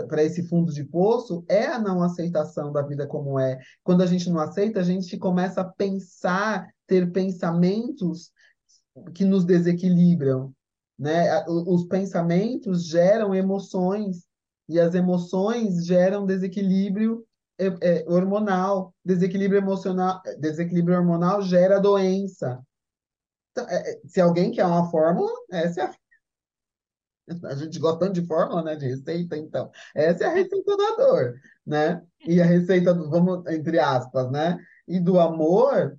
[0.08, 3.58] para esse fundo de poço é a não aceitação da vida como é.
[3.82, 8.32] Quando a gente não aceita, a gente começa a pensar, ter pensamentos
[9.14, 10.54] que nos desequilibram,
[10.98, 11.44] né?
[11.46, 14.26] Os pensamentos geram emoções
[14.68, 17.26] e as emoções geram desequilíbrio
[17.58, 22.60] é, é, hormonal, desequilíbrio emocional, desequilíbrio hormonal gera doença.
[23.52, 25.94] Então, é, se alguém quer uma fórmula, essa é a
[27.44, 29.70] a gente gosta tanto de fórmula, né, de receita, então.
[29.94, 32.02] Essa é a receita da dor, né?
[32.26, 34.58] E a receita do, vamos, entre aspas, né?
[34.86, 35.98] E do amor,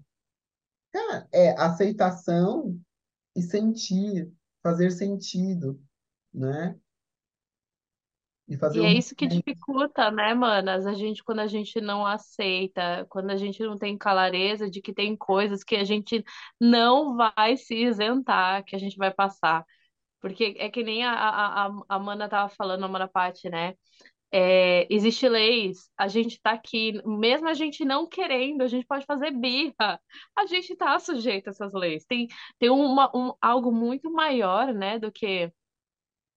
[0.92, 2.80] cara, é aceitação
[3.36, 4.32] e sentir,
[4.66, 5.80] fazer sentido,
[6.34, 6.76] né?
[8.48, 10.86] E, fazer e é isso que dificulta, né, manas?
[10.86, 14.94] A gente, quando a gente não aceita, quando a gente não tem clareza de que
[14.94, 16.24] tem coisas que a gente
[16.60, 19.66] não vai se isentar, que a gente vai passar.
[20.22, 23.76] Porque é que nem a, a, a a Amanda tava falando, a Amanda Patti, né?
[24.32, 29.06] É, existe leis, a gente tá aqui, mesmo a gente não querendo, a gente pode
[29.06, 30.00] fazer birra,
[30.38, 32.06] a gente tá sujeito a essas leis.
[32.06, 32.28] Tem,
[32.60, 35.52] tem uma, um, algo muito maior, né, do que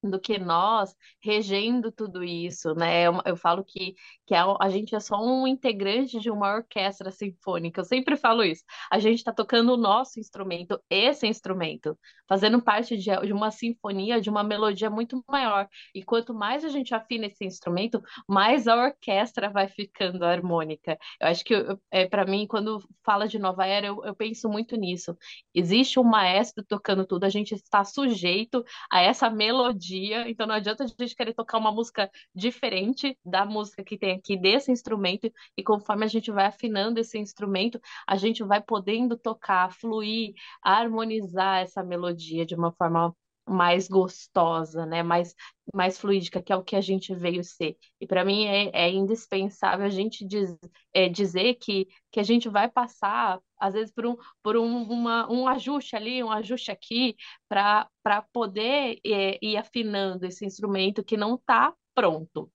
[0.03, 3.03] do que nós regendo tudo isso, né?
[3.03, 3.95] Eu, eu falo que,
[4.27, 7.81] que a, a, gente é só um integrante de uma orquestra sinfônica.
[7.81, 8.63] Eu sempre falo isso.
[8.91, 14.21] A gente está tocando o nosso instrumento, esse instrumento, fazendo parte de, de uma sinfonia,
[14.21, 15.69] de uma melodia muito maior.
[15.95, 20.97] E quanto mais a gente afina esse instrumento, mais a orquestra vai ficando harmônica.
[21.21, 21.55] Eu acho que,
[21.91, 25.17] é, para mim, quando fala de nova era, eu, eu penso muito nisso.
[25.53, 30.55] Existe um maestro tocando tudo, a gente está sujeito a essa melodia dia, então não
[30.55, 35.32] adianta a gente querer tocar uma música diferente da música que tem aqui desse instrumento,
[35.57, 40.32] e conforme a gente vai afinando esse instrumento, a gente vai podendo tocar, fluir,
[40.62, 43.14] harmonizar essa melodia de uma forma
[43.49, 45.03] mais gostosa, né?
[45.03, 45.35] Mais,
[45.75, 47.77] mais fluídica, que é o que a gente veio ser.
[48.01, 50.57] E para mim é, é, indispensável a gente diz,
[50.93, 55.31] é, dizer que, que a gente vai passar, às vezes, por um, por um, uma,
[55.31, 57.17] um ajuste ali, um ajuste aqui,
[57.49, 57.89] para
[58.33, 62.51] poder é, ir afinando esse instrumento que não está pronto.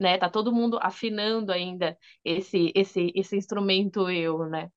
[0.00, 0.18] Né?
[0.18, 4.70] Tá todo mundo afinando ainda esse, esse, esse instrumento eu, né?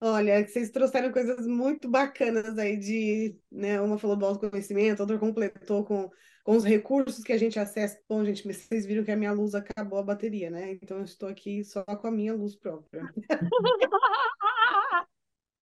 [0.00, 5.84] Olha, vocês trouxeram coisas muito bacanas aí de, né, uma falou do autoconhecimento, outra completou
[5.84, 6.10] com,
[6.44, 7.98] com os recursos que a gente acessa.
[8.08, 10.72] Bom, gente, vocês viram que a minha luz acabou a bateria, né?
[10.72, 13.02] Então eu estou aqui só com a minha luz própria.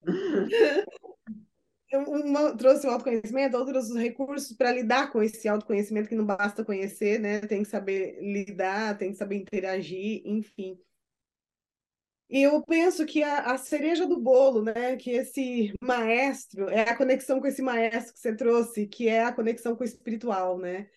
[1.94, 6.24] Uma trouxe o autoconhecimento, outra trouxe os recursos para lidar com esse autoconhecimento que não
[6.24, 7.40] basta conhecer, né?
[7.40, 10.78] Tem que saber lidar, tem que saber interagir, enfim.
[12.32, 16.96] E eu penso que a, a, cereja do bolo, né, que esse maestro, é a
[16.96, 20.88] conexão com esse maestro que você trouxe, que é a conexão com o espiritual, né?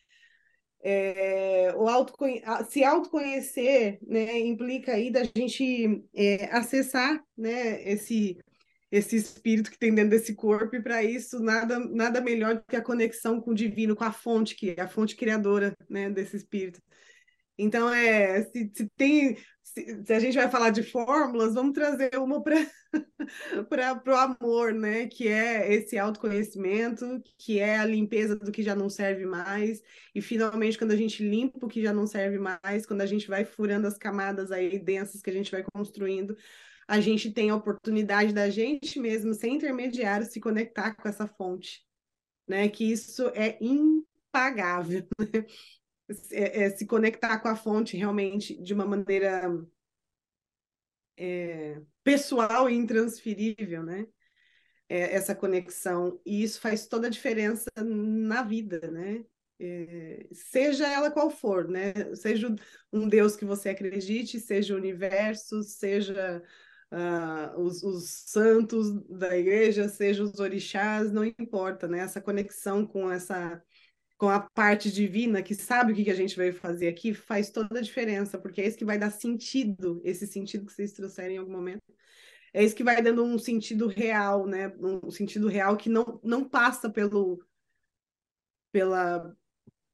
[0.82, 8.38] É, o autoconhe se autoconhecer né, implica aí da gente é, acessar né, esse,
[8.90, 12.78] esse espírito que tem dentro desse corpo, e para isso nada, nada melhor do que
[12.78, 16.38] a conexão com o divino, com a fonte, que é a fonte criadora né, desse
[16.38, 16.82] espírito.
[17.58, 19.38] Então, é, se, se tem
[19.76, 22.56] se, se, a gente vai falar de fórmulas, vamos trazer uma para
[24.08, 25.06] o amor, né?
[25.08, 29.82] Que é esse autoconhecimento, que é a limpeza do que já não serve mais.
[30.14, 33.28] E finalmente, quando a gente limpa o que já não serve mais, quando a gente
[33.28, 36.38] vai furando as camadas aí densas que a gente vai construindo,
[36.88, 41.82] a gente tem a oportunidade da gente mesmo, sem intermediário, se conectar com essa fonte,
[42.48, 42.70] né?
[42.70, 45.06] Que isso é impagável.
[45.20, 45.46] Né?
[46.32, 49.50] É, é, se conectar com a fonte realmente de uma maneira
[51.18, 54.08] é, pessoal e intransferível, né?
[54.88, 56.22] É, essa conexão.
[56.26, 59.26] E isso faz toda a diferença na vida, né?
[59.60, 61.94] É, seja ela qual for, né?
[62.16, 62.54] Seja
[62.92, 66.44] um Deus que você acredite, seja o universo, seja
[66.92, 72.00] uh, os, os, santos da igreja, seja os orixás, não importa, né?
[72.00, 73.62] Essa conexão com essa
[74.18, 77.50] com a parte divina que sabe o que, que a gente veio fazer aqui, faz
[77.50, 81.34] toda a diferença, porque é isso que vai dar sentido, esse sentido que vocês trouxeram
[81.34, 81.84] em algum momento.
[82.54, 84.74] É isso que vai dando um sentido real, né?
[84.80, 87.44] Um sentido real que não, não passa pelo
[88.72, 89.34] pela,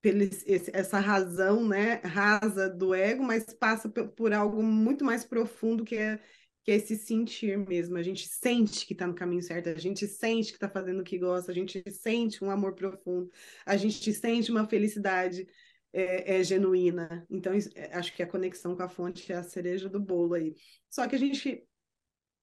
[0.01, 5.86] pela esse, essa razão, né, rasa do ego, mas passa por algo muito mais profundo
[5.86, 6.19] que é
[6.64, 7.97] que é esse sentir mesmo.
[7.97, 11.03] A gente sente que está no caminho certo, a gente sente que está fazendo o
[11.03, 13.30] que gosta, a gente sente um amor profundo,
[13.66, 15.47] a gente sente uma felicidade
[15.93, 17.26] é, é genuína.
[17.30, 20.55] Então, é, acho que a conexão com a fonte é a cereja do bolo aí.
[20.89, 21.68] Só que a gente,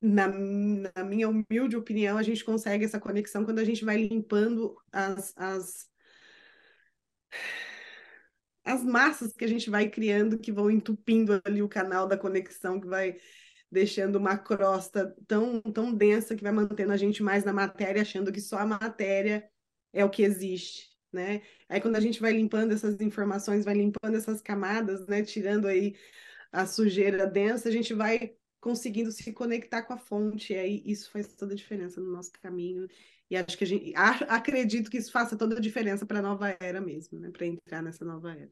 [0.00, 4.76] na, na minha humilde opinião, a gente consegue essa conexão quando a gente vai limpando
[4.92, 5.88] as, as
[8.64, 12.78] as massas que a gente vai criando que vão entupindo ali o canal da conexão,
[12.78, 13.16] que vai
[13.70, 18.32] deixando uma crosta tão, tão densa que vai mantendo a gente mais na matéria, achando
[18.32, 19.48] que só a matéria
[19.92, 21.42] é o que existe, né?
[21.68, 25.22] Aí quando a gente vai limpando essas informações, vai limpando essas camadas, né?
[25.22, 25.94] Tirando aí
[26.50, 31.10] a sujeira densa, a gente vai conseguindo se conectar com a fonte, e aí isso
[31.10, 32.88] faz toda a diferença no nosso caminho.
[33.30, 36.56] E acho que a gente acredito que isso faça toda a diferença para a nova
[36.58, 37.30] era mesmo, né?
[37.30, 38.50] Para entrar nessa nova era.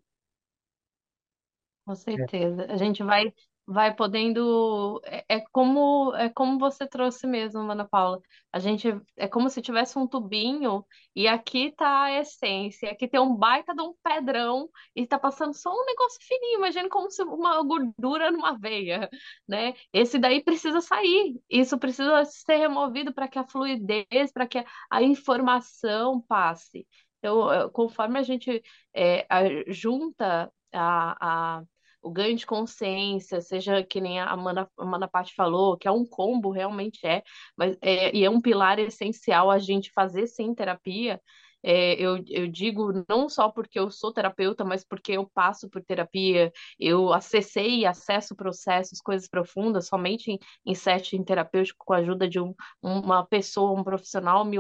[1.87, 2.67] Com certeza.
[2.69, 3.33] A gente vai
[3.67, 8.21] vai podendo é, é como é como você trouxe mesmo, Ana Paula.
[8.53, 13.21] A gente é como se tivesse um tubinho e aqui tá a essência, aqui tem
[13.21, 17.23] um baita de um pedrão e tá passando só um negócio fininho, imagina como se
[17.23, 19.11] uma gordura numa veia,
[19.49, 19.75] né?
[19.93, 21.41] Esse daí precisa sair.
[21.51, 26.87] Isso precisa ser removido para que a fluidez, para que a informação passe.
[27.19, 28.63] Então, conforme a gente
[28.95, 29.27] é,
[29.73, 31.65] junta a, a
[32.07, 36.07] o ganho de consciência, seja que nem a Amanda, Amanda Patti falou, que é um
[36.07, 37.23] combo, realmente é,
[37.57, 41.21] mas é, e é um pilar essencial a gente fazer sim terapia,
[41.69, 45.83] é, eu, eu digo não só porque eu sou terapeuta, mas porque eu passo por
[45.85, 51.97] terapia, eu acessei e acesso processos, coisas profundas, somente em, em setting terapêutico, com a
[51.99, 54.59] ajuda de um, uma pessoa, um profissional me,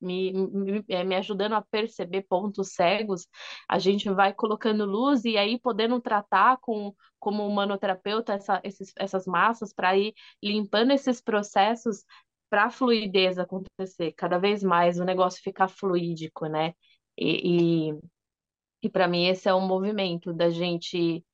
[0.00, 3.28] me, me, é, me ajudando a perceber pontos cegos,
[3.68, 9.26] a gente vai colocando luz e aí podendo tratar com como humanoterapeuta essa, esses, essas
[9.26, 12.04] massas para ir limpando esses processos
[12.50, 16.74] para a fluidez acontecer cada vez mais, o negócio ficar fluídico, né?
[17.16, 17.98] E, e,
[18.82, 21.24] e para mim esse é um movimento da gente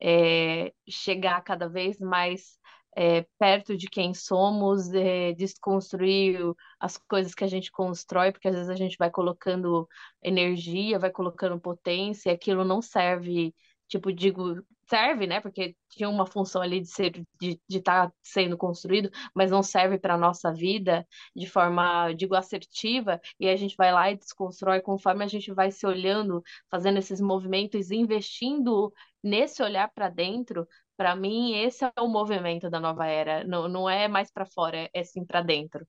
[0.00, 2.58] é, chegar cada vez mais
[2.96, 6.38] é, perto de quem somos, é, desconstruir
[6.78, 9.88] as coisas que a gente constrói, porque às vezes a gente vai colocando
[10.22, 13.54] energia, vai colocando potência, e aquilo não serve
[13.88, 15.40] tipo, digo, serve, né?
[15.40, 17.10] Porque tinha uma função ali de ser
[17.40, 22.34] de estar tá sendo construído, mas não serve para a nossa vida de forma, digo,
[22.34, 26.98] assertiva, e a gente vai lá e desconstrói conforme a gente vai se olhando, fazendo
[26.98, 30.66] esses movimentos, investindo nesse olhar para dentro.
[30.96, 33.44] Para mim, esse é o movimento da nova era.
[33.44, 35.86] Não, não é mais para fora, é, sim para dentro.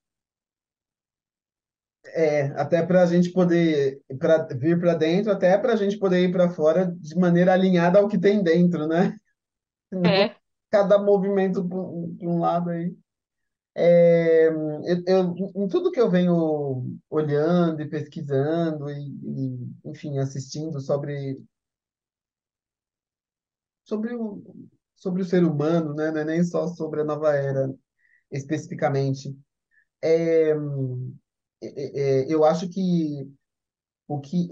[2.14, 6.22] É, até para a gente poder pra, vir para dentro, até para a gente poder
[6.22, 9.16] ir para fora de maneira alinhada ao que tem dentro, né?
[10.04, 10.34] É.
[10.68, 12.92] Cada movimento para um lado aí.
[13.72, 20.80] É, eu, eu, em tudo que eu venho olhando e pesquisando e, e, enfim, assistindo
[20.80, 21.38] sobre
[23.84, 24.42] sobre o,
[24.96, 26.10] sobre o ser humano, né?
[26.10, 27.72] Não é nem só sobre a nova era
[28.30, 29.36] especificamente.
[30.02, 30.54] É,
[32.28, 33.28] eu acho que
[34.08, 34.50] o que,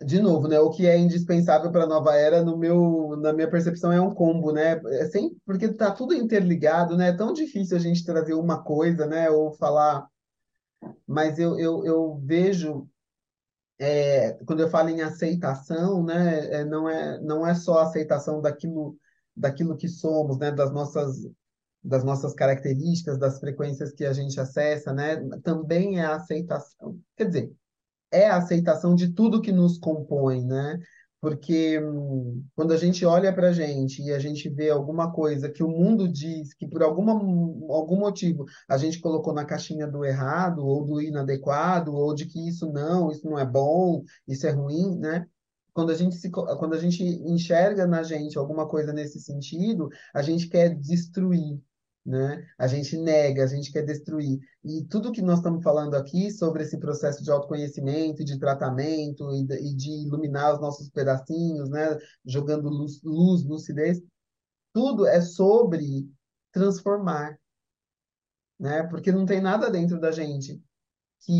[0.00, 3.50] de novo, né, o que é indispensável para a nova era, no meu, na minha
[3.50, 4.80] percepção, é um combo, né?
[5.00, 7.08] É sem, porque está tudo interligado, né?
[7.08, 10.06] É tão difícil a gente trazer uma coisa, né, ou falar.
[11.06, 12.88] Mas eu, eu, eu vejo,
[13.78, 18.96] é, quando eu falo em aceitação, né, é, não é, não é só aceitação daquilo,
[19.36, 21.26] daquilo que somos, né, das nossas
[21.88, 25.16] das nossas características, das frequências que a gente acessa, né?
[25.42, 26.98] Também é a aceitação.
[27.16, 27.52] Quer dizer,
[28.10, 30.78] é a aceitação de tudo que nos compõe, né?
[31.20, 35.48] Porque hum, quando a gente olha para a gente e a gente vê alguma coisa
[35.48, 40.04] que o mundo diz que por alguma, algum motivo a gente colocou na caixinha do
[40.04, 44.50] errado ou do inadequado ou de que isso não, isso não é bom, isso é
[44.50, 45.26] ruim, né?
[45.72, 50.22] Quando a gente se, quando a gente enxerga na gente alguma coisa nesse sentido, a
[50.22, 51.60] gente quer destruir,
[52.08, 52.42] né?
[52.56, 54.40] A gente nega, a gente quer destruir.
[54.64, 59.44] E tudo que nós estamos falando aqui sobre esse processo de autoconhecimento, de tratamento e
[59.44, 61.98] de, e de iluminar os nossos pedacinhos, né?
[62.24, 64.00] Jogando luz, luz, lucidez,
[64.72, 66.10] tudo é sobre
[66.50, 67.38] transformar,
[68.58, 68.84] né?
[68.84, 70.62] Porque não tem nada dentro da gente
[71.20, 71.34] que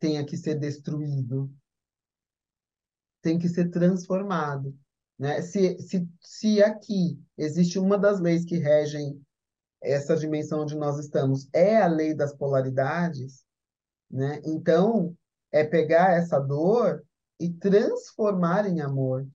[0.00, 1.48] tenha que ser destruído.
[3.22, 4.76] Tem que ser transformado.
[5.16, 5.40] Né?
[5.42, 9.20] Se, se, se aqui existe uma das leis que regem
[9.82, 13.44] essa dimensão onde nós estamos é a lei das polaridades,
[14.10, 14.40] né?
[14.44, 15.16] Então,
[15.52, 17.02] é pegar essa dor
[17.38, 19.26] e transformar em amor.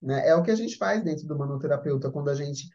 [0.00, 0.28] Né?
[0.28, 2.68] É o que a gente faz dentro do manoterapeuta, quando a gente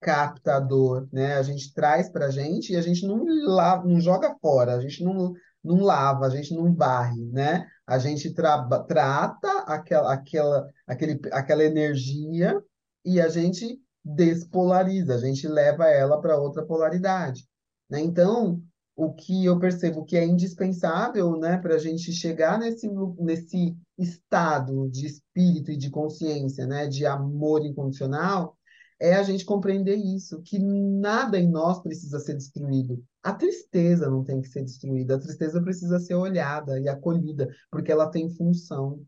[0.00, 1.34] capta a dor, né?
[1.34, 4.80] A gente traz para a gente e a gente não, lava, não joga fora, a
[4.80, 5.32] gente não,
[5.62, 7.66] não lava, a gente não varre, né?
[7.86, 12.60] A gente tra trata aquela, aquela, aquele, aquela energia
[13.04, 17.46] e a gente despolariza, a gente leva ela para outra polaridade.
[17.88, 18.00] Né?
[18.00, 18.62] Então,
[18.96, 22.88] o que eu percebo que é indispensável, né, para a gente chegar nesse,
[23.18, 28.56] nesse estado de espírito e de consciência, né, de amor incondicional,
[29.00, 33.02] é a gente compreender isso, que nada em nós precisa ser destruído.
[33.22, 37.90] A tristeza não tem que ser destruída, a tristeza precisa ser olhada e acolhida, porque
[37.90, 39.04] ela tem função.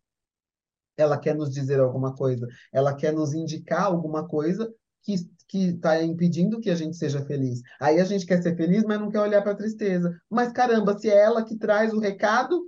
[0.96, 4.72] Ela quer nos dizer alguma coisa, ela quer nos indicar alguma coisa
[5.04, 7.60] que está impedindo que a gente seja feliz.
[7.80, 10.16] Aí a gente quer ser feliz, mas não quer olhar para a tristeza.
[10.28, 12.64] Mas caramba, se é ela que traz o recado,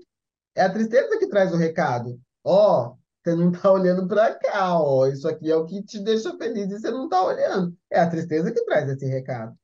[0.54, 2.20] é a tristeza que traz o recado.
[2.44, 5.06] Ó, oh, você não está olhando para cá, ó.
[5.06, 7.76] Isso aqui é o que te deixa feliz e você não está olhando.
[7.90, 9.56] É a tristeza que traz esse recado,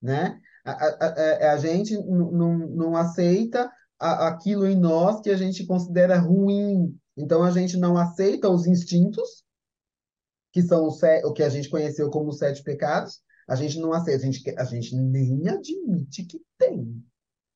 [0.00, 0.40] né?
[0.64, 5.66] A, a, a, é, a gente não, não aceita aquilo em nós que a gente
[5.66, 6.96] considera ruim.
[7.16, 9.41] Então a gente não aceita os instintos,
[10.52, 14.22] que são o que a gente conheceu como os sete pecados, a gente não aceita,
[14.22, 17.02] a gente, a gente nem admite que tem.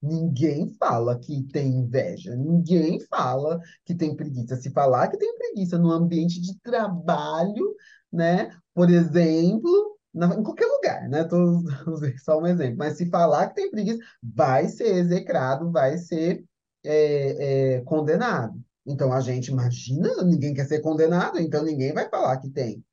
[0.03, 4.57] Ninguém fala que tem inveja, ninguém fala que tem preguiça.
[4.57, 7.75] Se falar que tem preguiça no ambiente de trabalho,
[8.13, 8.51] né?
[8.75, 11.25] Por exemplo, na, em qualquer lugar, né?
[11.25, 11.63] Tô
[12.25, 12.79] só um exemplo.
[12.79, 16.45] Mas se falar que tem preguiça, vai ser execrado, vai ser
[16.85, 18.63] é, é, condenado.
[18.87, 22.85] Então a gente imagina, ninguém quer ser condenado, então ninguém vai falar que tem.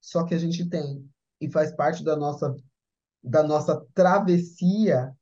[0.00, 1.08] Só que a gente tem
[1.40, 2.54] e faz parte da nossa
[3.22, 5.12] da nossa travessia,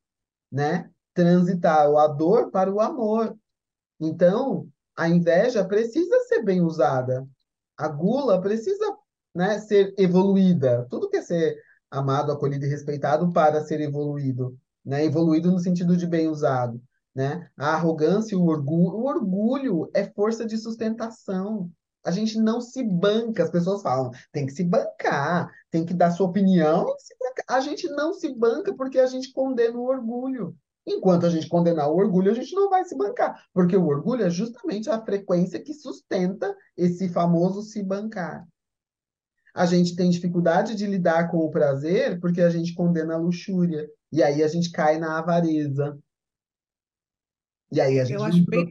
[0.51, 0.89] né?
[1.13, 3.35] Transitar a dor para o amor.
[3.99, 7.27] Então, a inveja precisa ser bem usada.
[7.75, 8.95] A gula precisa,
[9.33, 10.85] né, ser evoluída.
[10.89, 11.57] Tudo que é ser
[11.89, 15.03] amado, acolhido e respeitado para ser evoluído, né?
[15.03, 16.81] Evoluído no sentido de bem usado
[17.15, 17.49] né?
[17.57, 18.97] A arrogância e o orgulho.
[18.97, 21.71] O orgulho é força de sustentação.
[22.03, 23.43] A gente não se banca.
[23.43, 26.85] As pessoas falam, tem que se bancar, tem que dar sua opinião.
[27.47, 30.55] A gente não se banca porque a gente condena o orgulho.
[30.85, 34.23] Enquanto a gente condenar o orgulho, a gente não vai se bancar, porque o orgulho
[34.23, 38.47] é justamente a frequência que sustenta esse famoso se bancar.
[39.51, 43.89] A gente tem dificuldade de lidar com o prazer porque a gente condena a luxúria.
[44.11, 45.97] E aí a gente cai na avareza,
[47.71, 48.17] e aí a gente.
[48.17, 48.69] Eu acho bem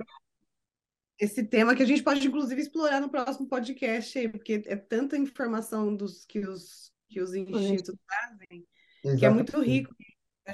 [1.18, 5.16] esse tema que a gente pode, inclusive, explorar no próximo podcast aí, porque é tanta
[5.16, 8.66] informação dos que os, que os institutos trazem,
[9.04, 9.18] Exatamente.
[9.18, 9.94] que é muito rico.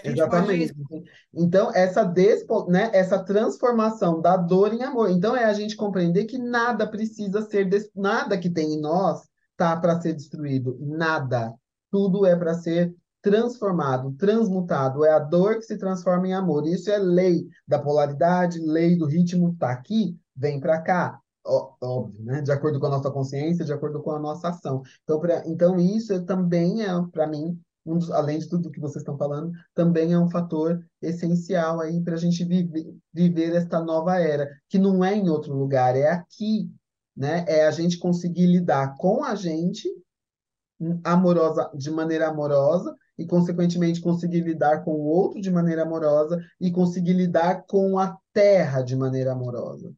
[0.04, 0.74] Exatamente.
[0.74, 1.04] Pode...
[1.34, 5.10] Então, essa, despo, né, essa transformação da dor em amor.
[5.10, 7.90] Então, é a gente compreender que nada precisa ser, des...
[7.94, 10.78] nada que tem em nós tá para ser destruído.
[10.80, 11.52] Nada.
[11.90, 16.66] Tudo é para ser transformado, transmutado, é a dor que se transforma em amor.
[16.66, 21.20] Isso é lei da polaridade, lei do ritmo, tá aqui, vem para cá.
[21.44, 22.42] Óbvio, né?
[22.42, 24.82] De acordo com a nossa consciência, de acordo com a nossa ação.
[25.04, 29.02] Então, pra, então isso também é, para mim, um dos, além de tudo que vocês
[29.02, 34.20] estão falando, também é um fator essencial aí para a gente viver, viver esta nova
[34.20, 36.70] era, que não é em outro lugar, é aqui,
[37.16, 37.44] né?
[37.48, 39.88] É a gente conseguir lidar com a gente
[41.04, 46.70] amorosa, de maneira amorosa e, consequentemente, conseguir lidar com o outro de maneira amorosa e
[46.70, 49.92] conseguir lidar com a terra de maneira amorosa.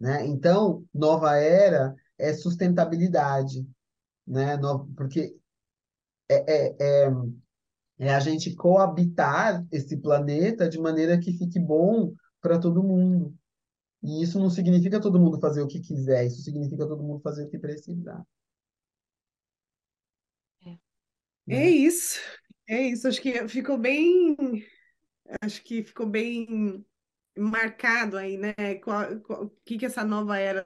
[0.00, 0.26] Né?
[0.26, 3.64] Então, nova era é sustentabilidade,
[4.26, 4.58] né?
[4.96, 5.36] porque
[6.28, 7.12] é, é, é,
[8.00, 13.32] é a gente coabitar esse planeta de maneira que fique bom para todo mundo.
[14.02, 17.44] E isso não significa todo mundo fazer o que quiser, isso significa todo mundo fazer
[17.44, 18.26] o que precisar.
[21.48, 21.70] É né?
[21.70, 22.20] isso,
[22.68, 23.08] é isso.
[23.08, 24.36] Acho que ficou bem,
[25.40, 26.84] acho que ficou bem
[27.36, 28.54] marcado aí, né?
[28.82, 30.64] Qual, qual, o que que essa nova era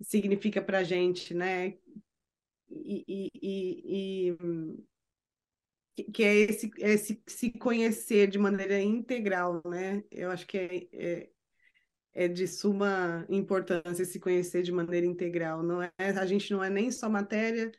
[0.00, 1.74] significa para a gente, né?
[2.68, 4.36] E, e, e,
[5.96, 10.02] e, que é esse, esse se conhecer de maneira integral, né?
[10.10, 11.30] Eu acho que é, é,
[12.12, 15.62] é de suma importância se conhecer de maneira integral.
[15.62, 17.72] Não é, a gente não é nem só matéria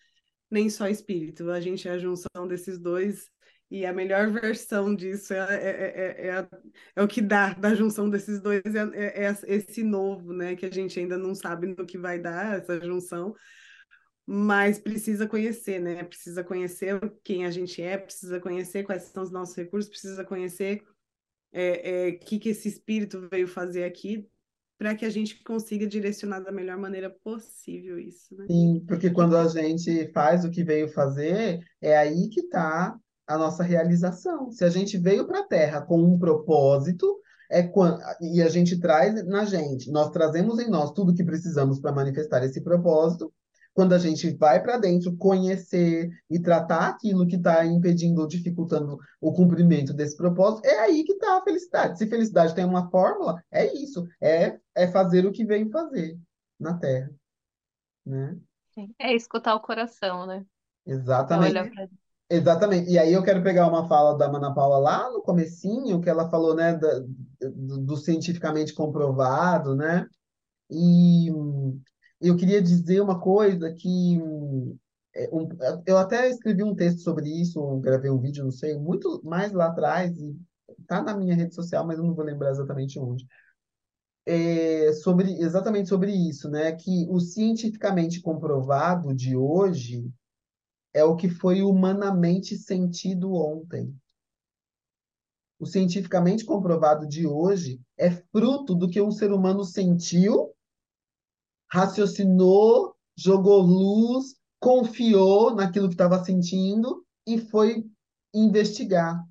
[0.52, 1.50] nem só espírito.
[1.50, 3.32] A gente é a junção desses dois
[3.72, 6.48] e a melhor versão disso é, é, é,
[6.94, 10.58] é, o que dá da junção desses dois, é, é, esse novo, né?
[10.58, 13.34] Que a gente ainda não sabe no que vai dar essa junção,
[14.26, 16.04] mas precisa conhecer, né?
[16.04, 20.84] Precisa conhecer quem a gente é, precisa conhecer quais são os nossos recursos, precisa conhecer
[20.84, 20.88] o
[21.54, 24.30] é, que, que esse espírito veio fazer aqui
[24.82, 28.48] para que a gente consiga direcionar da melhor maneira possível isso, né?
[28.48, 32.98] Sim, porque quando a gente faz o que veio fazer, é aí que está
[33.28, 34.50] a nossa realização.
[34.50, 37.06] Se a gente veio para a Terra com um propósito,
[37.48, 41.80] é quando, e a gente traz na gente, nós trazemos em nós tudo que precisamos
[41.80, 43.32] para manifestar esse propósito,
[43.74, 48.98] quando a gente vai para dentro conhecer e tratar aquilo que está impedindo ou dificultando
[49.20, 51.98] o cumprimento desse propósito, é aí que está a felicidade.
[51.98, 56.18] Se felicidade tem uma fórmula, é isso, é, é fazer o que veio fazer
[56.60, 57.10] na Terra,
[58.06, 58.38] né?
[59.00, 60.46] É escutar o coração, né?
[60.86, 61.54] Exatamente.
[61.54, 61.88] pra...
[62.30, 62.90] Exatamente.
[62.90, 66.30] E aí eu quero pegar uma fala da Ana Paula lá no comecinho, que ela
[66.30, 67.00] falou, né, da-
[67.42, 70.08] do, do cientificamente comprovado, né?
[70.70, 71.30] E
[72.22, 74.20] eu queria dizer uma coisa que
[75.14, 75.48] é, um-
[75.86, 79.68] eu até escrevi um texto sobre isso, gravei um vídeo, não sei, muito mais lá
[79.68, 80.36] atrás, e
[80.88, 83.26] tá na minha rede social, mas eu não vou lembrar exatamente onde.
[84.54, 86.72] É sobre exatamente sobre isso, né?
[86.74, 90.12] Que o cientificamente comprovado de hoje
[90.94, 93.96] é o que foi humanamente sentido ontem.
[95.60, 100.51] O cientificamente comprovado de hoje é fruto do que um ser humano sentiu,
[101.72, 107.84] raciocinou, jogou luz, confiou naquilo que estava sentindo e foi
[108.34, 109.24] investigar.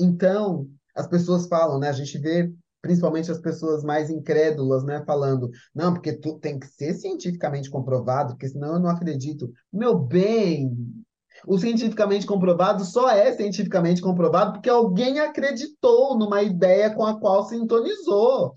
[0.00, 1.88] Então, as pessoas falam, né?
[1.88, 2.52] A gente vê
[2.82, 8.32] principalmente as pessoas mais incrédulas, né, falando, não, porque tu tem que ser cientificamente comprovado,
[8.32, 9.48] porque senão eu não acredito.
[9.72, 10.76] Meu bem,
[11.46, 17.44] o cientificamente comprovado só é cientificamente comprovado porque alguém acreditou numa ideia com a qual
[17.44, 18.56] sintonizou.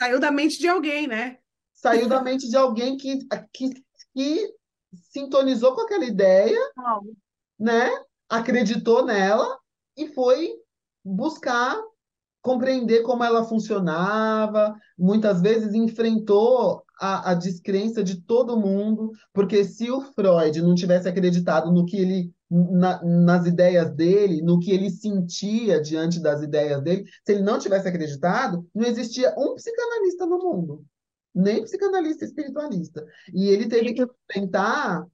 [0.00, 1.38] Saiu da mente de alguém, né?
[1.74, 3.18] Saiu da mente de alguém que,
[3.52, 3.70] que,
[4.14, 4.54] que
[4.94, 6.58] sintonizou com aquela ideia,
[7.58, 7.90] né?
[8.26, 9.58] Acreditou nela
[9.96, 10.54] e foi
[11.04, 11.78] buscar
[12.42, 19.90] compreender como ela funcionava, muitas vezes enfrentou a, a descrença de todo mundo, porque se
[19.90, 24.90] o Freud não tivesse acreditado no que ele, na- nas ideias dele, no que ele
[24.90, 30.38] sentia diante das ideias dele, se ele não tivesse acreditado, não existia um psicanalista no
[30.38, 30.84] mundo,
[31.34, 33.06] nem psicanalista espiritualista.
[33.32, 35.06] E ele teve que enfrentar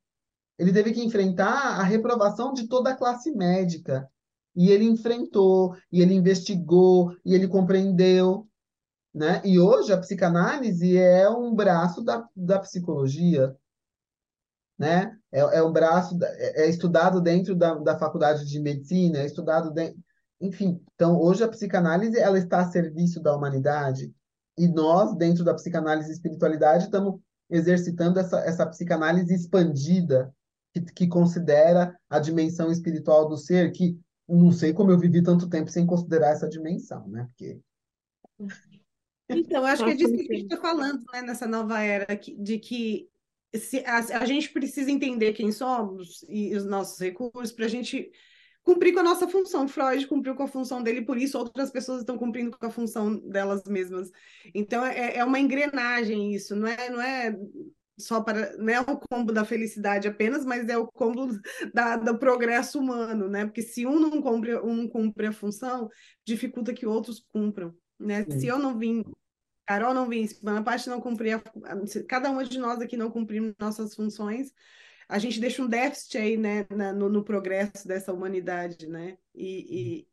[0.58, 4.08] ele teve que enfrentar a reprovação de toda a classe médica.
[4.54, 8.48] E ele enfrentou, e ele investigou, e ele compreendeu,
[9.14, 9.42] né?
[9.44, 13.54] E hoje a psicanálise é um braço da, da psicologia,
[14.78, 15.16] né?
[15.32, 19.70] É, é um braço, é é estudado dentro da, da faculdade de medicina, é estudado
[19.70, 19.98] dentro...
[20.40, 24.12] Enfim, então hoje a psicanálise ela está a serviço da humanidade
[24.58, 30.32] e nós, dentro da psicanálise e espiritualidade, estamos exercitando essa, essa psicanálise expandida
[30.72, 33.98] que, que considera a dimensão espiritual do ser, que
[34.28, 37.28] não sei como eu vivi tanto tempo sem considerar essa dimensão, né?
[37.28, 37.60] Porque
[39.28, 42.06] Então, acho que é disso que a gente está falando, né, nessa nova era,
[42.38, 43.08] de que
[43.56, 48.10] se, a, a gente precisa entender quem somos e os nossos recursos para a gente
[48.62, 49.68] cumprir com a nossa função.
[49.68, 53.16] Freud cumpriu com a função dele, por isso outras pessoas estão cumprindo com a função
[53.16, 54.10] delas mesmas.
[54.54, 57.36] Então, é, é uma engrenagem isso, não é, não é
[57.98, 61.28] só para, não é o combo da felicidade apenas, mas é o combo
[61.72, 63.46] da, do progresso humano, né?
[63.46, 65.88] Porque se um não cumpre, um cumpre a função,
[66.24, 68.26] dificulta que outros cumpram, né?
[68.28, 69.04] Se eu não vim
[69.66, 71.43] Carol não vem, semana parte não cumprir, a-
[72.09, 74.52] cada uma de nós aqui não cumprimos nossas funções,
[75.09, 79.18] a gente deixa um déficit aí, né, na- no, no progresso dessa humanidade, né?
[79.34, 80.06] E,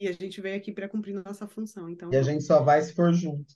[0.00, 1.88] e, e a gente veio aqui para cumprir nossa função.
[1.88, 3.54] Então, e a gente só vai se for junto.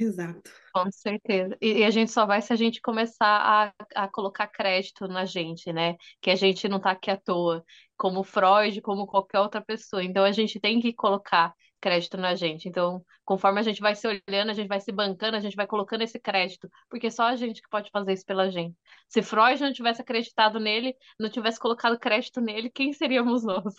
[0.00, 0.50] exato.
[0.72, 1.56] Com certeza.
[1.60, 5.24] E, e a gente só vai se a gente começar a, a colocar crédito na
[5.24, 5.96] gente, né?
[6.20, 7.64] Que a gente não tá aqui à toa,
[7.96, 10.02] como Freud, como qualquer outra pessoa.
[10.02, 11.54] Então a gente tem que colocar
[11.84, 12.66] crédito na gente.
[12.66, 15.66] Então, conforme a gente vai se olhando, a gente vai se bancando, a gente vai
[15.66, 18.74] colocando esse crédito, porque só a gente que pode fazer isso pela gente.
[19.06, 23.74] Se Freud não tivesse acreditado nele, não tivesse colocado crédito nele, quem seríamos nós?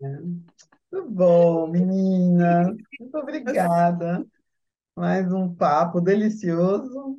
[0.00, 0.20] né?
[0.90, 2.74] Muito bom, menina.
[2.98, 4.24] Muito obrigada.
[4.96, 7.18] Mais um papo delicioso.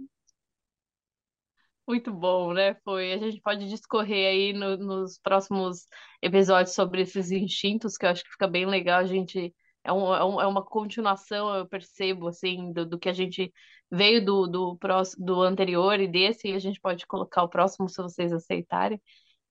[1.88, 2.76] Muito bom, né?
[2.84, 3.14] Foi.
[3.14, 5.86] A gente pode discorrer aí no- nos próximos
[6.22, 9.00] episódios sobre esses instintos, que eu acho que fica bem legal.
[9.00, 9.54] A gente
[9.84, 13.52] é, um, é, um- é uma continuação, eu percebo, assim, do, do que a gente
[13.92, 17.88] veio do, do, próximo, do anterior e desse, e a gente pode colocar o próximo
[17.90, 19.02] se vocês aceitarem.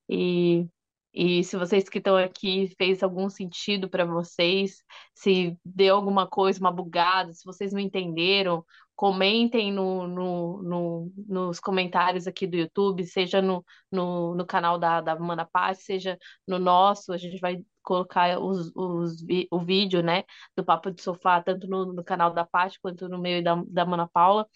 [0.08, 0.66] E,
[1.14, 4.82] e se vocês que estão aqui fez algum sentido para vocês,
[5.14, 8.64] se deu alguma coisa, uma bugada, se vocês não entenderam,
[8.96, 15.00] comentem no, no, no- nos comentários aqui do YouTube, seja no, no, no canal da,
[15.00, 20.24] da Mana Paz, seja no nosso, a gente vai colocar os, os, o vídeo, né,
[20.56, 23.62] do Papo de Sofá, tanto no, no canal da Paty quanto no meu e da,
[23.66, 24.46] da Mana Paula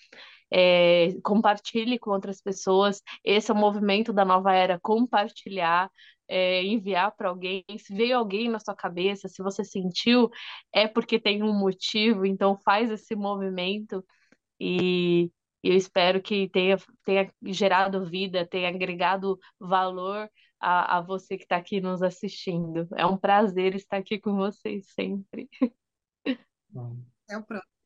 [0.51, 3.03] é, compartilhe com outras pessoas.
[3.24, 5.90] Esse é o movimento da nova era, compartilhar,
[6.28, 7.65] é, enviar para alguém.
[7.78, 10.31] Se veio alguém na sua cabeça, se você sentiu,
[10.73, 14.05] é porque tem um motivo, então faz esse movimento
[14.61, 15.31] E
[15.62, 21.56] eu espero que tenha, tenha gerado vida, tenha agregado valor a, a você que está
[21.56, 22.88] aqui nos assistindo.
[22.96, 25.48] É um prazer estar aqui com vocês sempre.
[26.24, 27.76] Até o próximo.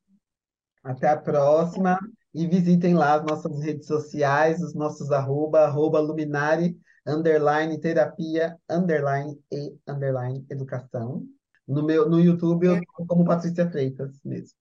[0.82, 1.98] Até a próxima.
[2.32, 9.38] E visitem lá as nossas redes sociais, os nossos arroba, arroba luminari, underline terapia, underline
[9.50, 11.26] e underline educação.
[11.66, 14.56] No meu, no YouTube eu tô como Patrícia Freitas mesmo.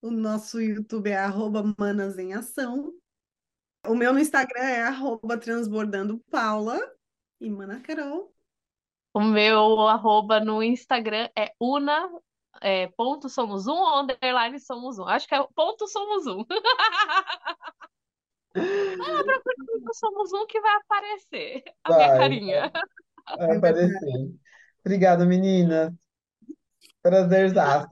[0.00, 2.92] O nosso YouTube é arroba Manas em Ação.
[3.86, 6.78] O meu no Instagram é arroba Transbordando Paula.
[7.44, 8.32] E Mana Carol.
[9.12, 12.10] O meu arroba no Instagram é una,
[12.60, 15.04] é, ponto somos um, underline somos um.
[15.04, 16.44] Acho que é ponto somos um.
[18.56, 22.72] Ah, procura ponto somos um que vai aparecer a minha Vai, carinha.
[23.36, 24.32] vai aparecer.
[24.84, 25.92] Obrigada, meninas.
[27.02, 27.88] Prazerzaço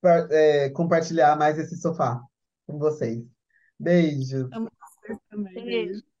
[0.00, 2.20] par- é, compartilhar mais esse sofá
[2.66, 3.24] com vocês.
[3.78, 4.48] Beijos.
[4.52, 5.54] Amo vocês também.
[5.54, 5.66] Beijo.
[5.66, 6.15] Beijo.